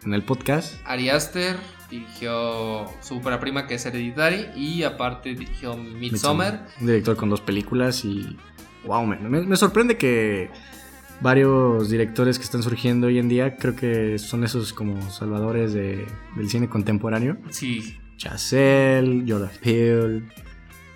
[0.05, 0.75] en el podcast.
[0.85, 1.57] Ari Aster
[1.89, 6.67] dirigió su ópera prima que es Hereditary y aparte dirigió Midsommar.
[6.79, 8.37] Un director con dos películas y.
[8.85, 9.05] ¡Wow!
[9.07, 10.49] Me, me- me sorprende que
[11.21, 16.05] varios directores que están surgiendo hoy en día, creo que son esos como salvadores de-
[16.35, 17.37] del cine contemporáneo.
[17.49, 20.23] Sí, Chazelle, Jordan Peele,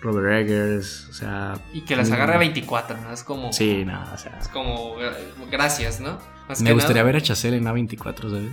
[0.02, 1.54] Robert Eggers, o sea.
[1.74, 3.12] y que las agarre a 24, ¿no?
[3.12, 3.52] Es como.
[3.54, 4.38] Sí, nada, o sea.
[4.40, 4.96] Es como.
[5.02, 5.10] eh,
[5.52, 6.18] Gracias, ¿no?
[6.48, 8.52] Más Me gustaría nada- ver a Chazelle en A24, ¿sabes?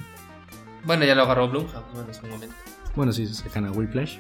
[0.87, 2.55] Bueno, ya lo agarró Blumhouse, bueno, en momento.
[2.95, 4.19] Bueno, sí, sacan a Whiplash.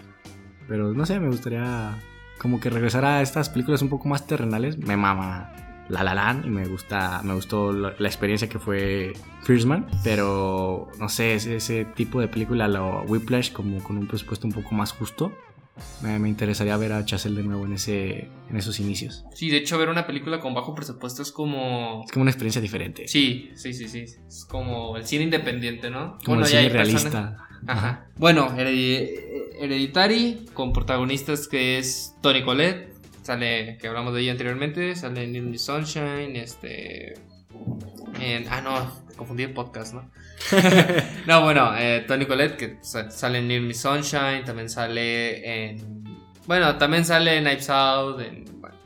[0.68, 1.96] Pero no sé, me gustaría
[2.38, 4.76] como que regresar a estas películas un poco más terrenales.
[4.76, 5.52] Me mama
[5.88, 9.12] La La Land y me gusta, me gustó la, la experiencia que fue
[9.42, 9.86] Firstman.
[10.02, 14.52] Pero no sé, ese, ese tipo de película, lo Whiplash, como con un presupuesto un
[14.52, 15.32] poco más justo.
[16.02, 19.24] Me, me interesaría ver a Chazelle de nuevo en, ese, en esos inicios.
[19.34, 22.02] Sí, de hecho, ver una película con bajo presupuesto es como.
[22.06, 23.06] Es como una experiencia diferente.
[23.08, 24.04] Sí, sí, sí, sí.
[24.26, 26.18] Es como el cine independiente, ¿no?
[26.24, 27.42] como Bueno, el ya cine hay personas- realista.
[27.66, 28.06] Ajá.
[28.16, 29.10] Bueno, Heredi-
[29.60, 35.32] Hereditary, con protagonistas que es Tony Collette, sale, que hablamos de ella anteriormente, sale en
[35.32, 37.14] Neon Sunshine, este...
[38.20, 40.10] en- ah, no, confundí el podcast, ¿no?
[41.26, 46.04] no, bueno, eh, Tony Collette, que sa- sale en Neon Sunshine, también sale en...
[46.46, 48.76] Bueno, también sale en Knives Out, en- bueno,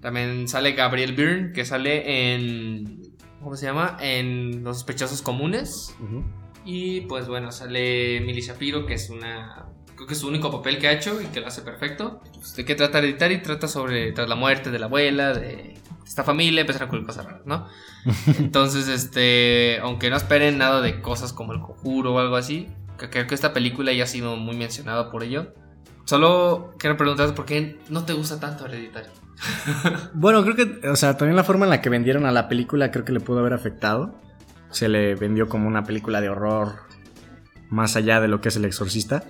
[0.00, 3.02] también sale Gabriel Byrne, que sale en...
[3.42, 3.96] ¿Cómo se llama?
[4.00, 5.94] En Los Sospechosos Comunes.
[6.00, 6.24] Ujú.
[6.64, 9.66] Y pues bueno, sale Millie Shapiro, que es una.
[9.94, 12.20] Creo que es su único papel que ha hecho y que lo hace perfecto.
[12.34, 13.40] Pues, ¿De qué trata Hereditary?
[13.40, 15.74] Trata sobre tras la muerte de la abuela, de
[16.08, 17.68] esta familia, empezaron a ocurrir cosas raras, ¿no?
[18.38, 19.78] Entonces, este.
[19.80, 23.34] Aunque no esperen nada de cosas como el conjuro o algo así, que creo que
[23.34, 25.52] esta película ya ha sido muy mencionada por ello.
[26.04, 29.08] Solo quiero preguntarte por qué no te gusta tanto Hereditary.
[30.14, 32.90] Bueno, creo que, o sea, también la forma en la que vendieron a la película
[32.90, 34.18] creo que le pudo haber afectado.
[34.70, 36.80] Se le vendió como una película de horror
[37.70, 39.24] más allá de lo que es El Exorcista.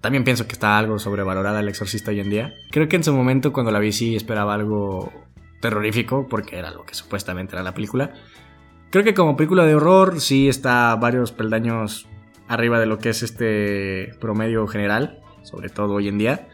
[0.00, 2.54] También pienso que está algo sobrevalorada El Exorcista hoy en día.
[2.70, 5.12] Creo que en su momento cuando la vi sí esperaba algo
[5.60, 8.12] terrorífico porque era lo que supuestamente era la película.
[8.90, 12.08] Creo que como película de horror sí está varios peldaños
[12.48, 16.48] arriba de lo que es este promedio general, sobre todo hoy en día.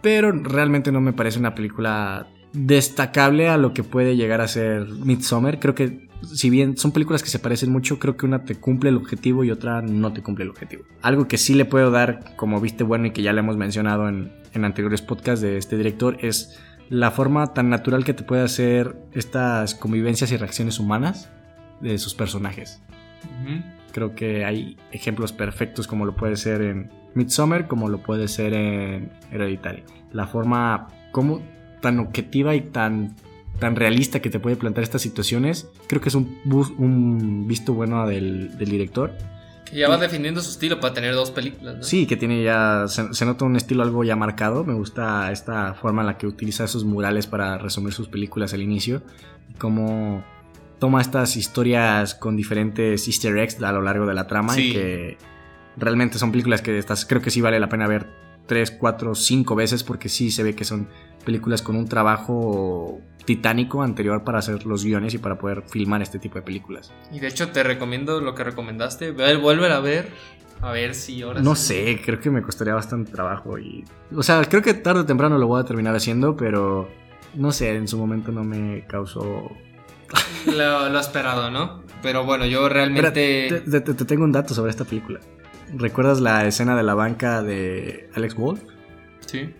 [0.00, 4.86] Pero realmente no me parece una película destacable a lo que puede llegar a ser
[4.86, 5.60] Midsommar.
[5.60, 8.88] Creo que si bien son películas que se parecen mucho, creo que una te cumple
[8.88, 10.84] el objetivo y otra no te cumple el objetivo.
[11.02, 14.08] Algo que sí le puedo dar como viste bueno y que ya le hemos mencionado
[14.08, 18.42] en, en anteriores podcasts de este director es la forma tan natural que te puede
[18.42, 21.30] hacer estas convivencias y reacciones humanas
[21.80, 22.82] de sus personajes.
[23.92, 28.52] Creo que hay ejemplos perfectos como lo puede ser en Midsommar, como lo puede ser
[28.54, 29.84] en Hereditary.
[30.12, 31.40] La forma como
[31.80, 33.16] tan objetiva y tan,
[33.58, 38.56] tan realista que te puede plantear estas situaciones, creo que es un, visto bueno del,
[38.58, 39.12] del director.
[39.70, 41.82] Que ya va definiendo su estilo para tener dos películas, ¿no?
[41.82, 44.64] Sí, que tiene ya, se, se nota un estilo algo ya marcado.
[44.64, 48.62] Me gusta esta forma en la que utiliza esos murales para resumir sus películas al
[48.62, 49.02] inicio.
[49.50, 50.24] Y cómo
[50.78, 54.68] toma estas historias con diferentes easter eggs a lo largo de la trama Sí.
[54.68, 55.18] y que
[55.76, 58.06] realmente son películas que estas, creo que sí vale la pena ver
[58.46, 60.88] tres, cuatro, cinco veces porque sí se ve que son
[61.26, 66.18] películas con un trabajo titánico anterior para hacer los guiones y para poder filmar este
[66.18, 66.92] tipo de películas.
[67.12, 69.10] Y de hecho te recomiendo lo que recomendaste.
[69.10, 70.08] Vuelve a ver.
[70.62, 71.74] A ver si ahora No sí.
[71.74, 73.84] sé, creo que me costaría bastante trabajo y...
[74.16, 76.88] O sea, creo que tarde o temprano lo voy a terminar haciendo, pero...
[77.34, 79.50] No sé, en su momento no me causó...
[80.46, 81.82] Lo, lo esperado, ¿no?
[82.00, 83.10] Pero bueno, yo realmente.
[83.10, 85.18] te, te- te tengo un dato sobre esta película.
[85.74, 88.62] ¿Recuerdas la escena de la banca de Alex Wolf?
[89.26, 89.52] Sí.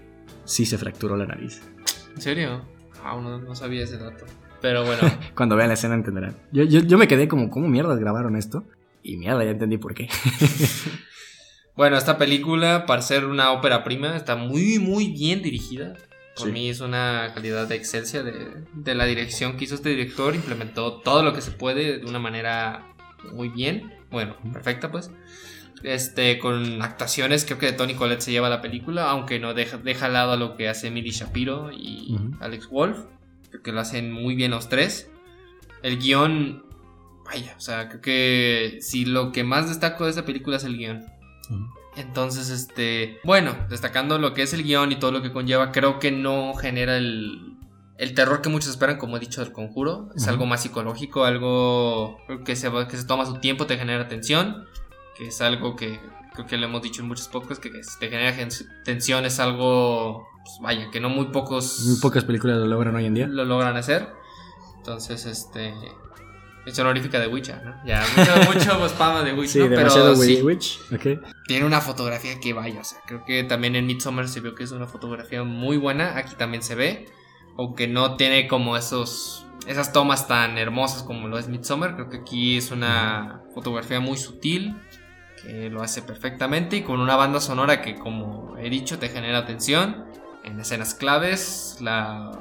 [0.46, 1.60] Sí se fracturó la nariz.
[2.14, 2.64] ¿En serio?
[3.04, 4.24] Ah, no, no sabía ese dato.
[4.62, 5.02] Pero bueno,
[5.34, 6.36] Cuando vean la escena entenderán.
[6.52, 8.64] Yo, yo, yo me quedé como, ¿cómo mierdas grabaron esto?
[9.02, 10.08] Y mierda, ya entendí por qué.
[11.76, 15.94] bueno, esta película, para ser una ópera prima, está muy, muy bien dirigida.
[16.36, 16.52] Por Sí.
[16.52, 18.34] mí es una calidad de excelsia de,
[18.74, 20.34] de la dirección que hizo este director.
[20.34, 22.86] Implementó todo lo que se puede de una manera
[23.32, 23.92] muy bien.
[24.10, 25.10] Bueno, perfecta pues.
[25.82, 29.76] Este, con actuaciones, creo que de Tony Collette se lleva la película, aunque no deja,
[29.78, 32.18] deja al lado a lo que hace Emily Shapiro y.
[32.40, 32.98] Alex Wolf.
[33.50, 35.10] Creo que lo hacen muy bien los tres.
[35.82, 36.64] El guion,
[37.24, 40.76] vaya, o sea, creo que si lo que más destaco de esta película es el
[40.76, 41.04] guion.
[41.96, 45.98] Entonces, este, bueno, destacando lo que es el guion y todo lo que conlleva, creo
[45.98, 47.56] que no genera el,
[47.98, 50.10] el terror que muchos esperan, como he dicho, del conjuro.
[50.14, 54.66] Es algo más psicológico, algo que se, que se toma su tiempo, te genera tensión,
[55.16, 56.00] que es algo que
[56.34, 58.48] creo que lo hemos dicho en muchos podcasts, que, que te genera gen-
[58.84, 63.06] tensión es algo, pues, vaya, que no muy pocos Muy pocas películas lo logran hoy
[63.06, 63.26] en día.
[63.26, 64.08] lo logran hacer.
[64.78, 65.74] Entonces, este...
[66.66, 67.76] Es honorífica de Witcher, ¿no?
[67.86, 68.04] Ya,
[68.52, 69.76] mucho, mucho spam de Witcher, Sí, ¿no?
[69.76, 70.80] Pero sí, Witch.
[70.92, 71.22] Ok.
[71.46, 74.64] tiene una fotografía que vaya, o sea, creo que también en Midsommar se vio que
[74.64, 77.06] es una fotografía muy buena, aquí también se ve,
[77.56, 82.16] aunque no tiene como esos esas tomas tan hermosas como lo es Midsommar, creo que
[82.18, 84.74] aquí es una fotografía muy sutil
[85.46, 89.46] que lo hace perfectamente y con una banda sonora que como he dicho te genera
[89.46, 90.04] tensión
[90.44, 92.32] en escenas claves, la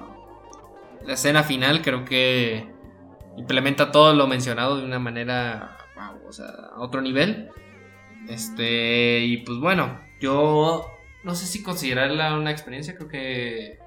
[1.05, 2.67] la escena final creo que
[3.37, 7.49] implementa todo lo mencionado de una manera wow, o sea, a otro nivel.
[8.27, 10.85] Este, y pues bueno, yo
[11.23, 13.79] no sé si considerarla una experiencia, creo que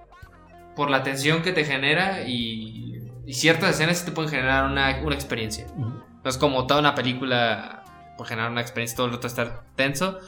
[0.77, 5.01] por la tensión que te genera y, y ciertas escenas sí te pueden generar una,
[5.03, 5.67] una experiencia.
[5.77, 7.85] No es como toda una película
[8.19, 10.19] por generar una experiencia, todo el rato estar tenso,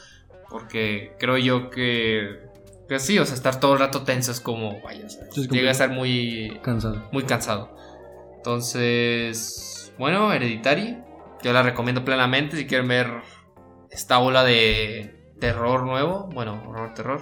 [0.48, 2.40] porque creo yo que,
[2.88, 5.68] que sí, o sea, estar todo el rato tenso es como, vaya, o sea, llega
[5.68, 7.08] a estar muy, Cansado.
[7.12, 7.76] muy cansado.
[8.36, 10.96] Entonces, bueno, Hereditary,
[11.42, 13.10] yo la recomiendo plenamente si quieren ver
[13.90, 17.20] esta ola de terror nuevo, bueno, horror terror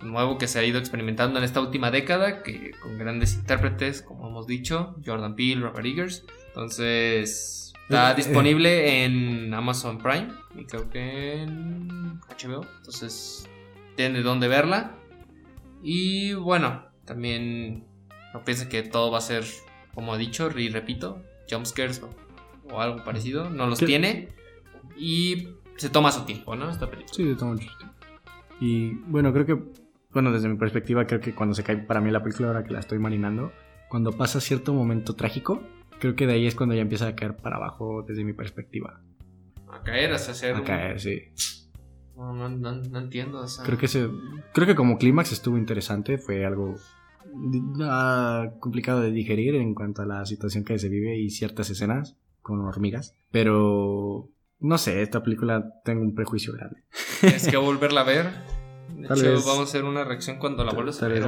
[0.00, 4.28] nuevo que se ha ido experimentando en esta última década, que con grandes intérpretes, como
[4.28, 6.24] hemos dicho, Jordan Peele, Robert Eggers.
[6.48, 12.64] Entonces, está Eh, disponible en Amazon Prime y creo que en HBO.
[12.78, 13.48] Entonces,
[13.96, 14.92] tienen de dónde verla.
[15.82, 17.86] Y bueno, también
[18.32, 19.44] no piensen que todo va a ser,
[19.94, 22.10] como he dicho y repito, jumpscares o,
[22.72, 23.50] o algo parecido.
[23.50, 23.86] No los ¿Qué?
[23.86, 24.28] tiene.
[24.96, 26.70] Y se toma su tiempo, ¿no?
[26.70, 27.14] Esta película.
[27.14, 27.96] Sí, toma mucho tiempo.
[28.60, 29.58] Y bueno, creo que,
[30.12, 32.72] bueno, desde mi perspectiva, creo que cuando se cae para mí la película, ahora que
[32.72, 33.52] la estoy marinando,
[33.88, 35.62] cuando pasa cierto momento trágico,
[36.00, 39.00] creo que de ahí es cuando ya empieza a caer para abajo desde mi perspectiva.
[39.68, 40.56] A caer, hasta hacer.
[40.56, 41.20] A caer, sí.
[42.16, 43.40] No, no, no, no entiendo.
[43.40, 44.08] o sea, Creo que se,
[44.52, 46.74] creo que como clímax estuvo interesante, fue algo
[47.82, 52.16] ah, complicado de digerir en cuanto a la situación que se vive y ciertas escenas
[52.42, 54.28] con hormigas, pero
[54.58, 56.82] no sé, esta película tengo un prejuicio grande.
[57.20, 58.26] Tienes que volverla a ver.
[58.96, 61.22] De Tal hecho, vez- vamos a hacer una reacción cuando la vuelvas a ver.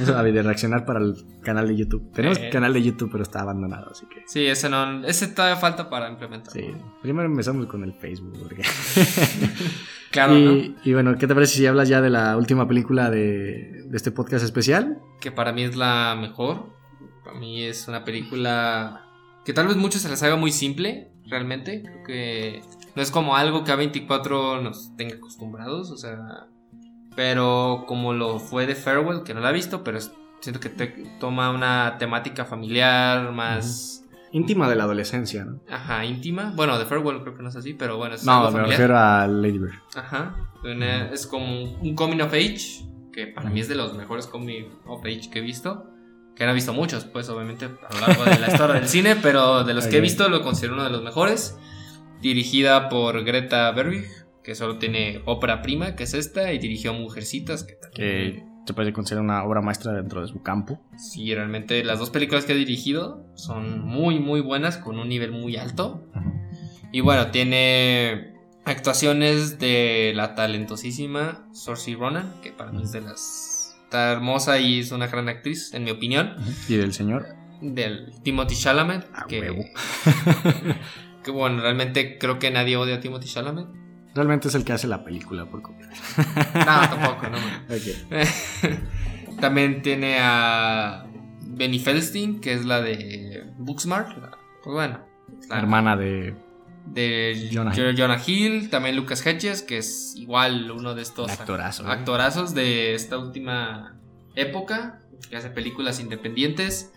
[0.00, 2.12] Eso, a de reaccionar para el canal de YouTube.
[2.12, 2.50] Tenemos Eh.
[2.52, 4.22] canal de YouTube, pero está abandonado, así que.
[4.26, 5.04] Sí, ese no.
[5.06, 6.52] Ese todavía falta para implementar.
[6.52, 6.72] Sí.
[7.02, 8.34] Primero empezamos con el Facebook.
[8.38, 8.62] porque-
[10.10, 10.74] Claro, y, ¿no?
[10.84, 14.10] y bueno, ¿qué te parece si hablas ya de la última película de, de este
[14.10, 14.98] podcast especial?
[15.20, 16.70] Que para mí es la mejor.
[17.24, 19.02] Para mí es una película
[19.44, 21.82] que tal vez muchos se les haga muy simple, realmente.
[21.82, 22.62] Creo que
[22.94, 26.46] no es como algo que A24 nos tenga acostumbrados, o sea.
[27.16, 29.98] Pero como lo fue de Farewell, que no la he visto, pero
[30.40, 34.04] siento que te- toma una temática familiar más.
[34.32, 35.60] Íntima de la adolescencia, ¿no?
[35.70, 36.52] Ajá, íntima.
[36.54, 38.70] Bueno, de Farewell creo que no es así, pero bueno, es No, algo me familiar.
[38.78, 39.74] refiero a Lady Bird.
[39.96, 40.36] Ajá.
[40.62, 44.64] Una- es como un coming of age, que para mí es de los mejores coming
[44.86, 45.86] of age que he visto.
[46.34, 49.16] Que no he visto muchos, pues obviamente a lo largo de la historia del cine,
[49.16, 51.56] pero de los que he visto lo considero uno de los mejores.
[52.20, 54.04] Dirigida por Greta Berwig,
[54.46, 58.36] que solo tiene ópera prima, que es esta, y dirigió Mujercitas, que también.
[58.36, 60.80] Que se puede considerar una obra maestra dentro de su campo.
[60.96, 65.32] Sí, realmente las dos películas que ha dirigido son muy, muy buenas, con un nivel
[65.32, 66.08] muy alto.
[66.92, 68.34] Y bueno, tiene
[68.64, 73.76] actuaciones de la talentosísima Saoirse Ronan, que para mí es de las...
[73.82, 76.36] Está hermosa y es una gran actriz, en mi opinión.
[76.68, 77.26] Y del señor.
[77.60, 79.64] Del Timothy Chalamet, A que, huevo.
[81.24, 83.85] que bueno, realmente creo que nadie odia a Timothy Chalamet.
[84.16, 85.94] Realmente es el que hace la película por completo.
[86.54, 87.38] No, tampoco, no.
[87.68, 89.38] Ok.
[89.40, 91.06] También tiene a
[91.42, 94.08] Benny Feldstein, que es la de Booksmart.
[94.64, 95.00] Pues bueno,
[95.50, 96.34] La hermana de
[96.86, 101.90] de Jonah Hill, también Lucas Hedges, que es igual uno de estos Actorazo, ¿eh?
[101.90, 103.98] actorazos de esta última
[104.34, 106.92] época, que hace películas independientes,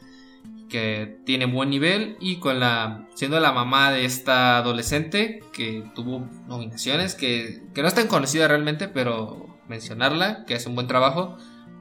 [0.70, 6.28] que tiene buen nivel y con la siendo la mamá de esta adolescente que tuvo
[6.48, 11.38] nominaciones, que, que no es tan conocida realmente, pero mencionarla, que hace un buen trabajo,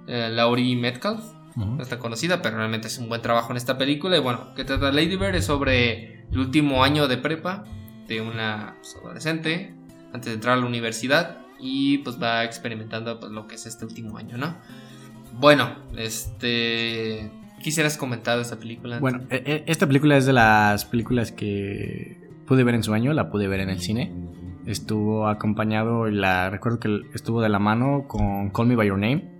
[0.06, 1.22] eh, Laurie Metcalf,
[1.56, 1.76] Ujú.
[1.76, 4.16] no es tan conocida, pero realmente es un buen trabajo en esta película.
[4.16, 7.64] Y bueno, que trata Lady Bird es sobre el último año de prepa
[8.06, 9.74] de una pues, adolescente
[10.12, 13.84] antes de entrar a la universidad y pues va experimentando pues, lo que es este
[13.84, 14.56] último año, ¿no?
[15.32, 17.30] Bueno, este...
[17.62, 18.98] ¿Quisieras comentar esta película?
[19.00, 23.12] Bueno, e- e- esta película es de las películas que pude ver en su año,
[23.12, 24.12] la pude ver en el cine.
[24.66, 29.30] Estuvo acompañado, la recuerdo que estuvo de la mano con Call Me By Your Name.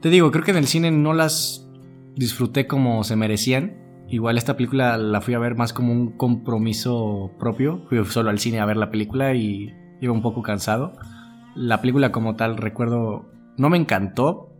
[0.00, 1.68] Te digo, creo que en el cine no las
[2.16, 3.76] disfruté como se merecían.
[4.08, 7.84] Igual esta película la fui a ver más como un compromiso propio.
[7.88, 10.94] Fui solo al cine a ver la película y iba un poco cansado.
[11.54, 14.56] La película como tal, recuerdo, no me encantó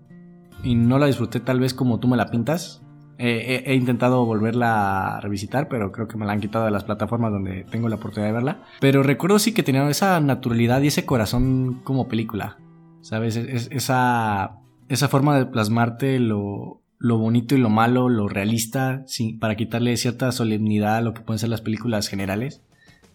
[0.62, 2.82] y no la disfruté tal vez como tú me la pintas.
[3.22, 7.30] He, intentado volverla a revisitar, pero creo que me la han quitado de las plataformas
[7.32, 8.62] donde tengo la oportunidad de verla.
[8.80, 12.56] Pero recuerdo sí que tenía esa naturalidad y ese corazón como película.
[13.02, 13.36] ¿Sabes?
[13.36, 14.52] Es- es- esa,
[14.88, 19.96] esa forma de plasmarte lo, lo bonito y lo malo, lo realista, sí, para quitarle
[19.96, 22.62] cierta solemnidad a lo que pueden ser las películas generales.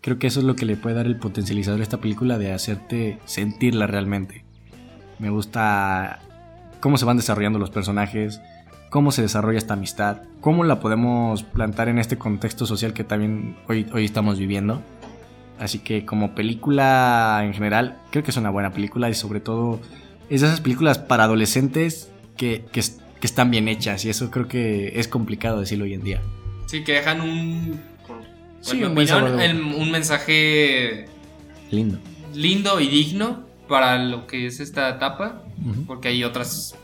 [0.01, 2.51] Creo que eso es lo que le puede dar el potencializador a esta película de
[2.53, 4.45] hacerte sentirla realmente.
[5.18, 6.20] Me gusta
[6.80, 8.39] cómo se van desarrollando los personajes,
[8.95, 13.57] cómo se desarrolla esta amistad, cómo la podemos plantar en este contexto social que también
[13.67, 14.81] hoy, hoy estamos viviendo.
[15.59, 19.81] Así que como película en general, creo que es una buena película y sobre todo
[20.29, 24.31] es de esas películas para adolescentes que, que, es- que están bien hechas y eso
[24.31, 26.21] creo que es complicado decirlo hoy en día.
[26.65, 27.81] Sí, que dejan un...
[28.07, 28.21] por-
[28.61, 31.07] Sí, un opinión, sabor de el- un mensaje
[31.69, 31.99] Lindo.
[32.33, 35.41] lindo y digno para lo que es esta etapa.
[35.85, 36.75] Porque hay otras,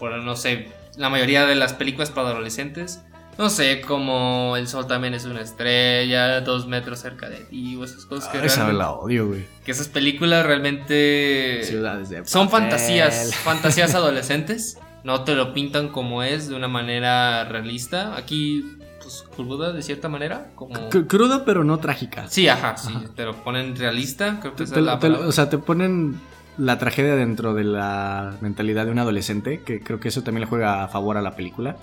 [0.00, 0.66] por no sé,
[0.96, 3.00] la mayoría de las películas para adolescentes,
[3.36, 7.84] no sé, como El Sol también es una estrella, Dos metros cerca de ti, o
[7.84, 9.44] esas cosas que, Ah, esa la odio, güey.
[9.64, 16.22] que esas películas realmente Ciudades de son fantasías, fantasías adolescentes, no te lo pintan como
[16.22, 20.90] es de una manera realista, aquí pues cruda de cierta manera, como...
[20.90, 22.26] C- Cruda pero no trágica.
[22.28, 25.08] Sí, ajá, sí, te lo ponen realista, creo que Te- esa te- es la te-
[25.10, 26.18] o sea, te ponen
[26.58, 30.46] la tragedia dentro de la mentalidad de un adolescente, que creo que eso también le
[30.46, 31.76] juega a favor a la película.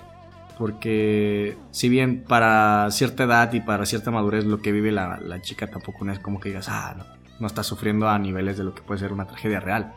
[0.58, 5.40] Porque si bien para cierta edad y para cierta madurez lo que vive la, la
[5.42, 7.04] chica tampoco no es como que digas, ah, no,
[7.40, 9.94] no está sufriendo a niveles de lo que puede ser una tragedia real.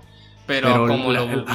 [0.47, 1.45] pero, como la- lo el-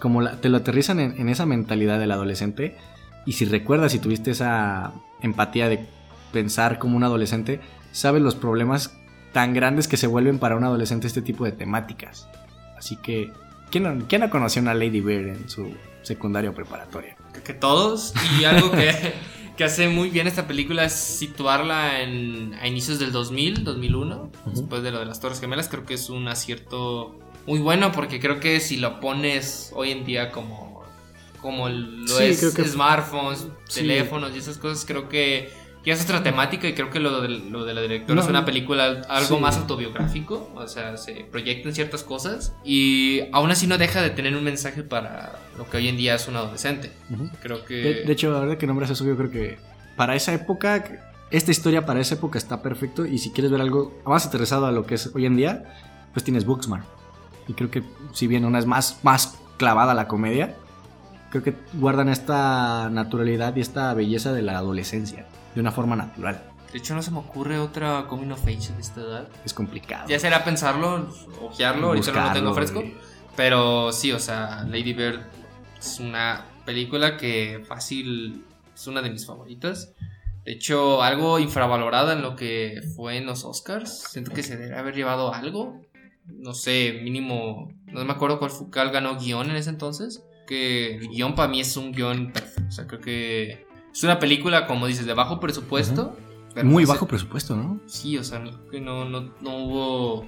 [0.00, 2.76] como la- te lo aterrizan en, en esa mentalidad del adolescente
[3.24, 4.92] y si recuerdas y tuviste esa
[5.22, 5.86] empatía de
[6.32, 7.60] pensar como un adolescente,
[7.92, 8.96] sabes los problemas
[9.32, 12.28] tan grandes que se vuelven para un adolescente este tipo de temáticas.
[12.76, 13.32] Así que,
[13.70, 17.16] ¿quién no, quién no conoció a una Lady Bird en su secundaria o preparatoria?
[17.32, 18.12] Creo que todos.
[18.40, 18.92] Y algo que,
[19.56, 24.30] que hace muy bien esta película es situarla en, a inicios del 2000, 2001, Ujú.
[24.50, 25.68] después de lo de las Torres Gemelas.
[25.68, 30.04] Creo que es un acierto muy bueno porque creo que si lo pones hoy en
[30.04, 30.82] día como,
[31.40, 33.80] como lo Sí, es creo que- smartphones, Sí.
[33.80, 35.50] teléfonos y esas cosas, creo que
[35.86, 38.28] ya es otra temática y creo que lo de, lo de la directora No, es
[38.28, 39.40] una película algo Sí.
[39.42, 44.36] más autobiográfico, o sea, se proyectan ciertas cosas y aún así no deja de tener
[44.36, 46.92] un mensaje para lo que hoy en día es un adolescente.
[47.40, 47.74] Creo que...
[47.74, 49.58] De, de hecho, ahora que nombras eso, yo creo que
[49.96, 50.84] para esa época,
[51.30, 53.06] esta historia para esa época está perfecto.
[53.06, 55.64] Y si quieres ver algo más interesado a lo que es hoy en día,
[56.12, 56.84] pues tienes Booksmart.
[57.48, 57.82] Y creo que,
[58.12, 60.56] si bien una es más, más clavada a la comedia,
[61.40, 66.42] creo que guardan esta naturalidad y esta belleza de la adolescencia de una forma natural.
[66.72, 69.28] De hecho, no se me ocurre otra coming of age de esta edad.
[69.44, 70.08] Es complicado.
[70.08, 71.08] Ya será pensarlo,
[71.40, 72.84] ojearlo, ahorita no lo tengo fresco.
[73.36, 75.20] Pero sí, o sea, Lady Bird
[75.78, 79.92] es una película que fácil es una de mis favoritas.
[80.44, 84.04] De hecho, algo infravalorada en lo que fue en los Oscars.
[84.10, 85.80] Siento que se debe haber llevado algo.
[86.26, 87.72] No sé, mínimo.
[87.86, 88.70] No me acuerdo cuál fue.
[88.70, 90.25] cuál ganó guion en ese entonces.
[90.46, 92.62] Que el guion para mí es un guion perfecto.
[92.68, 96.16] O sea, creo que es una película, como dices, de bajo presupuesto.
[96.62, 97.80] Muy no sé- bajo presupuesto, ¿no?
[97.86, 100.26] Sí, o sea, que no, no, no hubo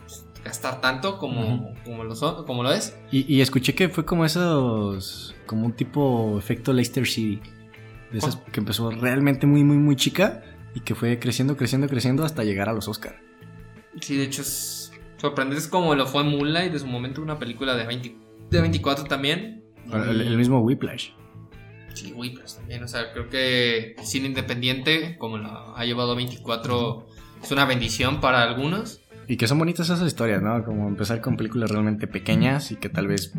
[0.00, 2.96] pues, gastar tanto como, como, lo son- como lo es.
[3.10, 5.34] Y, y escuché que fue como esos.
[5.46, 7.40] Como un tipo efecto Leicester City.
[8.12, 10.42] De esas que empezó realmente muy, muy, muy chica.
[10.74, 13.18] Y que fue creciendo, creciendo, creciendo hasta llegar a los Oscar.
[14.00, 15.62] Sí, de hecho es sorprendente.
[15.62, 18.16] Es como lo fue Moonlight de su momento, una película de, 20
[18.50, 19.64] de 24 también.
[19.92, 21.10] El, el mismo Whiplash.
[21.94, 22.82] Sí, Whiplash también.
[22.82, 27.06] O sea, creo que el cine independiente, como lo ha llevado a 24,
[27.42, 29.00] es una bendición para algunos.
[29.28, 30.64] Y que son bonitas esas historias, ¿no?
[30.64, 33.32] Como empezar con películas realmente pequeñas y que tal vez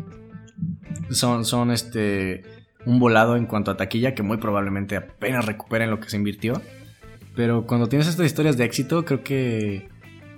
[1.10, 2.42] son, son este
[2.84, 6.60] un volado en cuanto a taquilla que muy probablemente apenas recuperen lo que se invirtió.
[7.36, 9.88] Pero cuando tienes estas historias de éxito, creo que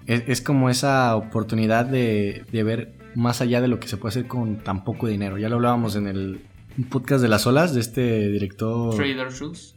[0.07, 4.11] es, es como esa oportunidad de, de ver más allá de lo que se puede
[4.11, 5.39] hacer con tan poco dinero.
[5.39, 6.41] Ya lo hablábamos en el
[6.91, 8.95] podcast de las olas de este director.
[8.95, 9.75] Trader Shoes.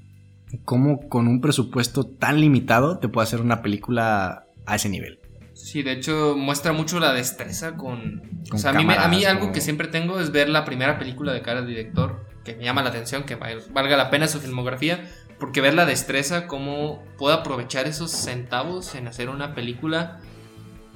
[0.64, 5.20] Cómo con un presupuesto tan limitado te puede hacer una película a ese nivel.
[5.54, 8.22] Sí, de hecho muestra mucho la destreza con...
[8.54, 10.98] o sea, a mí, me- a mí algo que siempre tengo es ver la primera
[11.00, 14.28] película de cara al director, que me llama la atención, que val- valga la pena
[14.28, 15.10] su filmografía,
[15.40, 20.20] porque ver la destreza, cómo puede aprovechar esos centavos en hacer una película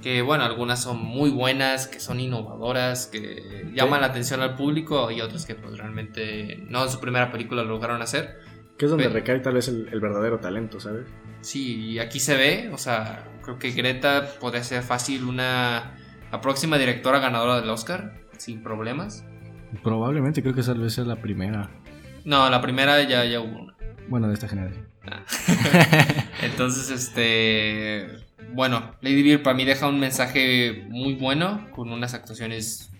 [0.02, 5.12] que, bueno, algunas son muy buenas, que son innovadoras, que llaman la atención al público
[5.12, 8.40] y otras que pues realmente no en su primera película lo lograron hacer.
[8.78, 11.06] Que es donde Pero- recae tal vez el, el verdadero talento, ¿sabes?
[11.42, 15.98] Sí, y aquí se ve, o sea, creo que Greta podría ser fácil una
[16.32, 19.24] la próxima directora ganadora del Oscar, sin problemas.
[19.84, 21.70] Probablemente creo que esa vez es la primera.
[22.26, 23.74] No, la primera ya, ya hubo una.
[24.08, 24.88] Bueno, de esta generación.
[26.42, 28.08] Entonces, este.
[28.54, 32.92] Bueno, Lady Bird para mí deja un mensaje muy bueno, con unas actuaciones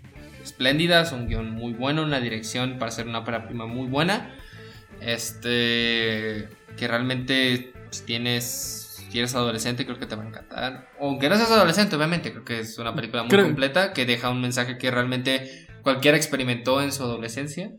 [0.44, 4.34] espléndidas, un guion muy bueno, una dirección para hacer una ópera prima muy buena.
[5.02, 6.48] Este.
[6.78, 8.78] Que realmente, si tienes.
[9.12, 10.88] Si eres adolescente, creo que te va a encantar.
[11.02, 14.30] Aunque no seas adolescente, obviamente, creo que es una película muy Creo- completa que deja
[14.30, 17.72] un mensaje que realmente cualquiera experimentó en su adolescencia.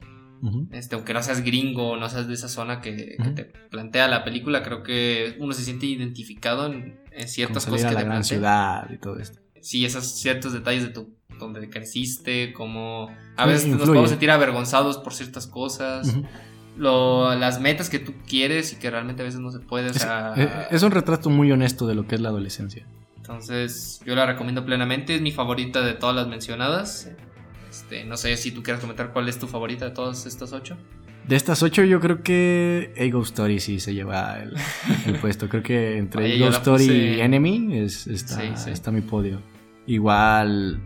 [0.72, 4.62] Este, aunque no seas gringo, no seas de esa zona que, te plantea la película,
[4.62, 8.22] creo que uno se siente identificado en, en ciertas cosas que la te gran plantea.
[8.38, 9.38] ciudad y todo esto.
[9.60, 13.86] Sí, esos ciertos detalles de tu donde creciste, como a Sí, veces nos influye.
[13.86, 16.12] podemos sentir avergonzados por ciertas cosas,
[16.76, 19.90] lo, las metas que tú quieres y que realmente a veces no se puede, o
[19.90, 22.86] Es, sea, eh, es un retrato muy honesto de lo que es la adolescencia.
[23.16, 27.10] entonces yo la recomiendo plenamente, es mi favorita de todas las mencionadas.
[27.72, 30.76] Este, no sé si tú quieres comentar cuál es tu favorita de todas estas ocho.
[31.26, 34.54] De estas ocho, yo creo que A Ghost Story sí se lleva el,
[35.06, 35.48] el puesto.
[35.48, 38.70] Creo que entre Oye, Ghost Story puse- y Enemy es, está, Sí, sí.
[38.70, 39.40] está mi podio.
[39.86, 40.82] Igual.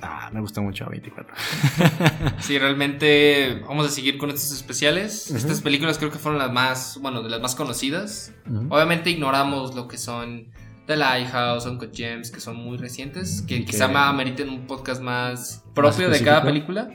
[0.00, 1.34] Ah, me gusta mucho 24.
[2.38, 5.28] Sí, realmente vamos a seguir con estos especiales.
[5.32, 8.32] Estas películas creo que fueron las más, bueno, de las más conocidas.
[8.68, 10.52] Obviamente ignoramos lo que son
[10.88, 15.64] The Lighthouse, Uncut Gems, que son muy recientes, que quizá ma- ameriten un podcast más
[15.74, 16.88] propio de cada película.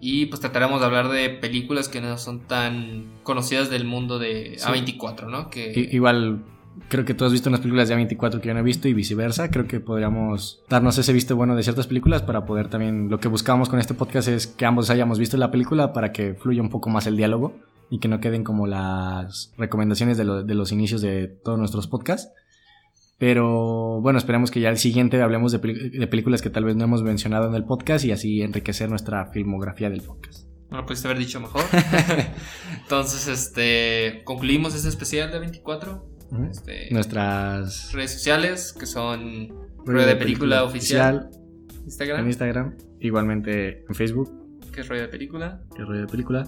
[0.00, 4.56] Y pues trataremos de hablar de películas que no son tan conocidas del mundo de
[4.58, 4.66] Sí.
[4.68, 5.50] A24, ¿no?
[5.50, 6.44] Que Igual,
[6.88, 8.92] creo que tú has visto unas películas de A24 que yo no he visto y
[8.94, 9.50] viceversa.
[9.50, 13.08] Creo que podríamos darnos ese visto bueno de ciertas películas para poder también.
[13.08, 16.34] Lo que buscamos con este podcast es que ambos hayamos visto la película para que
[16.34, 17.54] fluya un poco más el diálogo
[17.90, 21.86] y que no queden como las recomendaciones de, lo- de los inicios de todos nuestros
[21.88, 22.32] podcasts.
[23.18, 26.84] Pero bueno, esperemos que ya el siguiente hablemos de, de películas que tal vez no
[26.84, 30.46] hemos mencionado en el podcast y así enriquecer nuestra filmografía del podcast.
[30.70, 31.62] no lo pudiste haber dicho mejor.
[32.82, 36.04] Entonces, este, concluimos este especial de 24.
[36.30, 36.44] Ujú.
[36.44, 39.48] Este, Nuestras redes sociales que son
[39.84, 41.30] Rueda de Película Oficial.
[41.86, 44.30] Instagram, en Instagram, igualmente en Facebook,
[44.72, 45.62] que es rollo de película.
[45.74, 46.44] que rollo de película.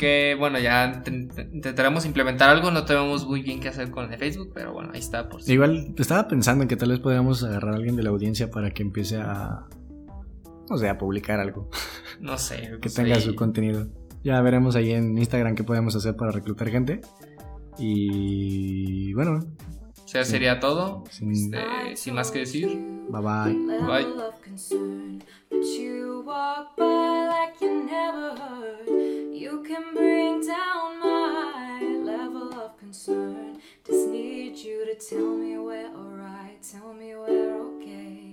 [0.00, 4.18] Que bueno, ya int- intentaremos implementar algo, no tenemos muy bien qué hacer con el
[4.18, 5.52] Facebook, pero bueno, ahí está por si.
[5.52, 8.70] Igual estaba pensando en que tal vez podríamos agarrar a alguien de la audiencia para
[8.70, 9.66] que empiece a,
[10.70, 11.68] no sé, a publicar algo,
[12.20, 12.62] No sé.
[12.72, 13.88] que pues tenga su contenido.
[14.24, 17.02] Ya veremos ahí en Instagram qué podemos hacer para reclutar gente.
[17.78, 19.40] Y bueno,
[20.10, 20.32] o sea, sí.
[20.32, 21.04] sería todo.
[21.08, 21.30] Sí.
[21.30, 22.66] Este, sin más que decir.
[23.10, 23.54] Bye bye.
[23.86, 24.06] Bye.
[29.32, 33.60] You can bring down my level of concern.
[33.86, 38.32] Just need you to tell me where alright, tell me where okay.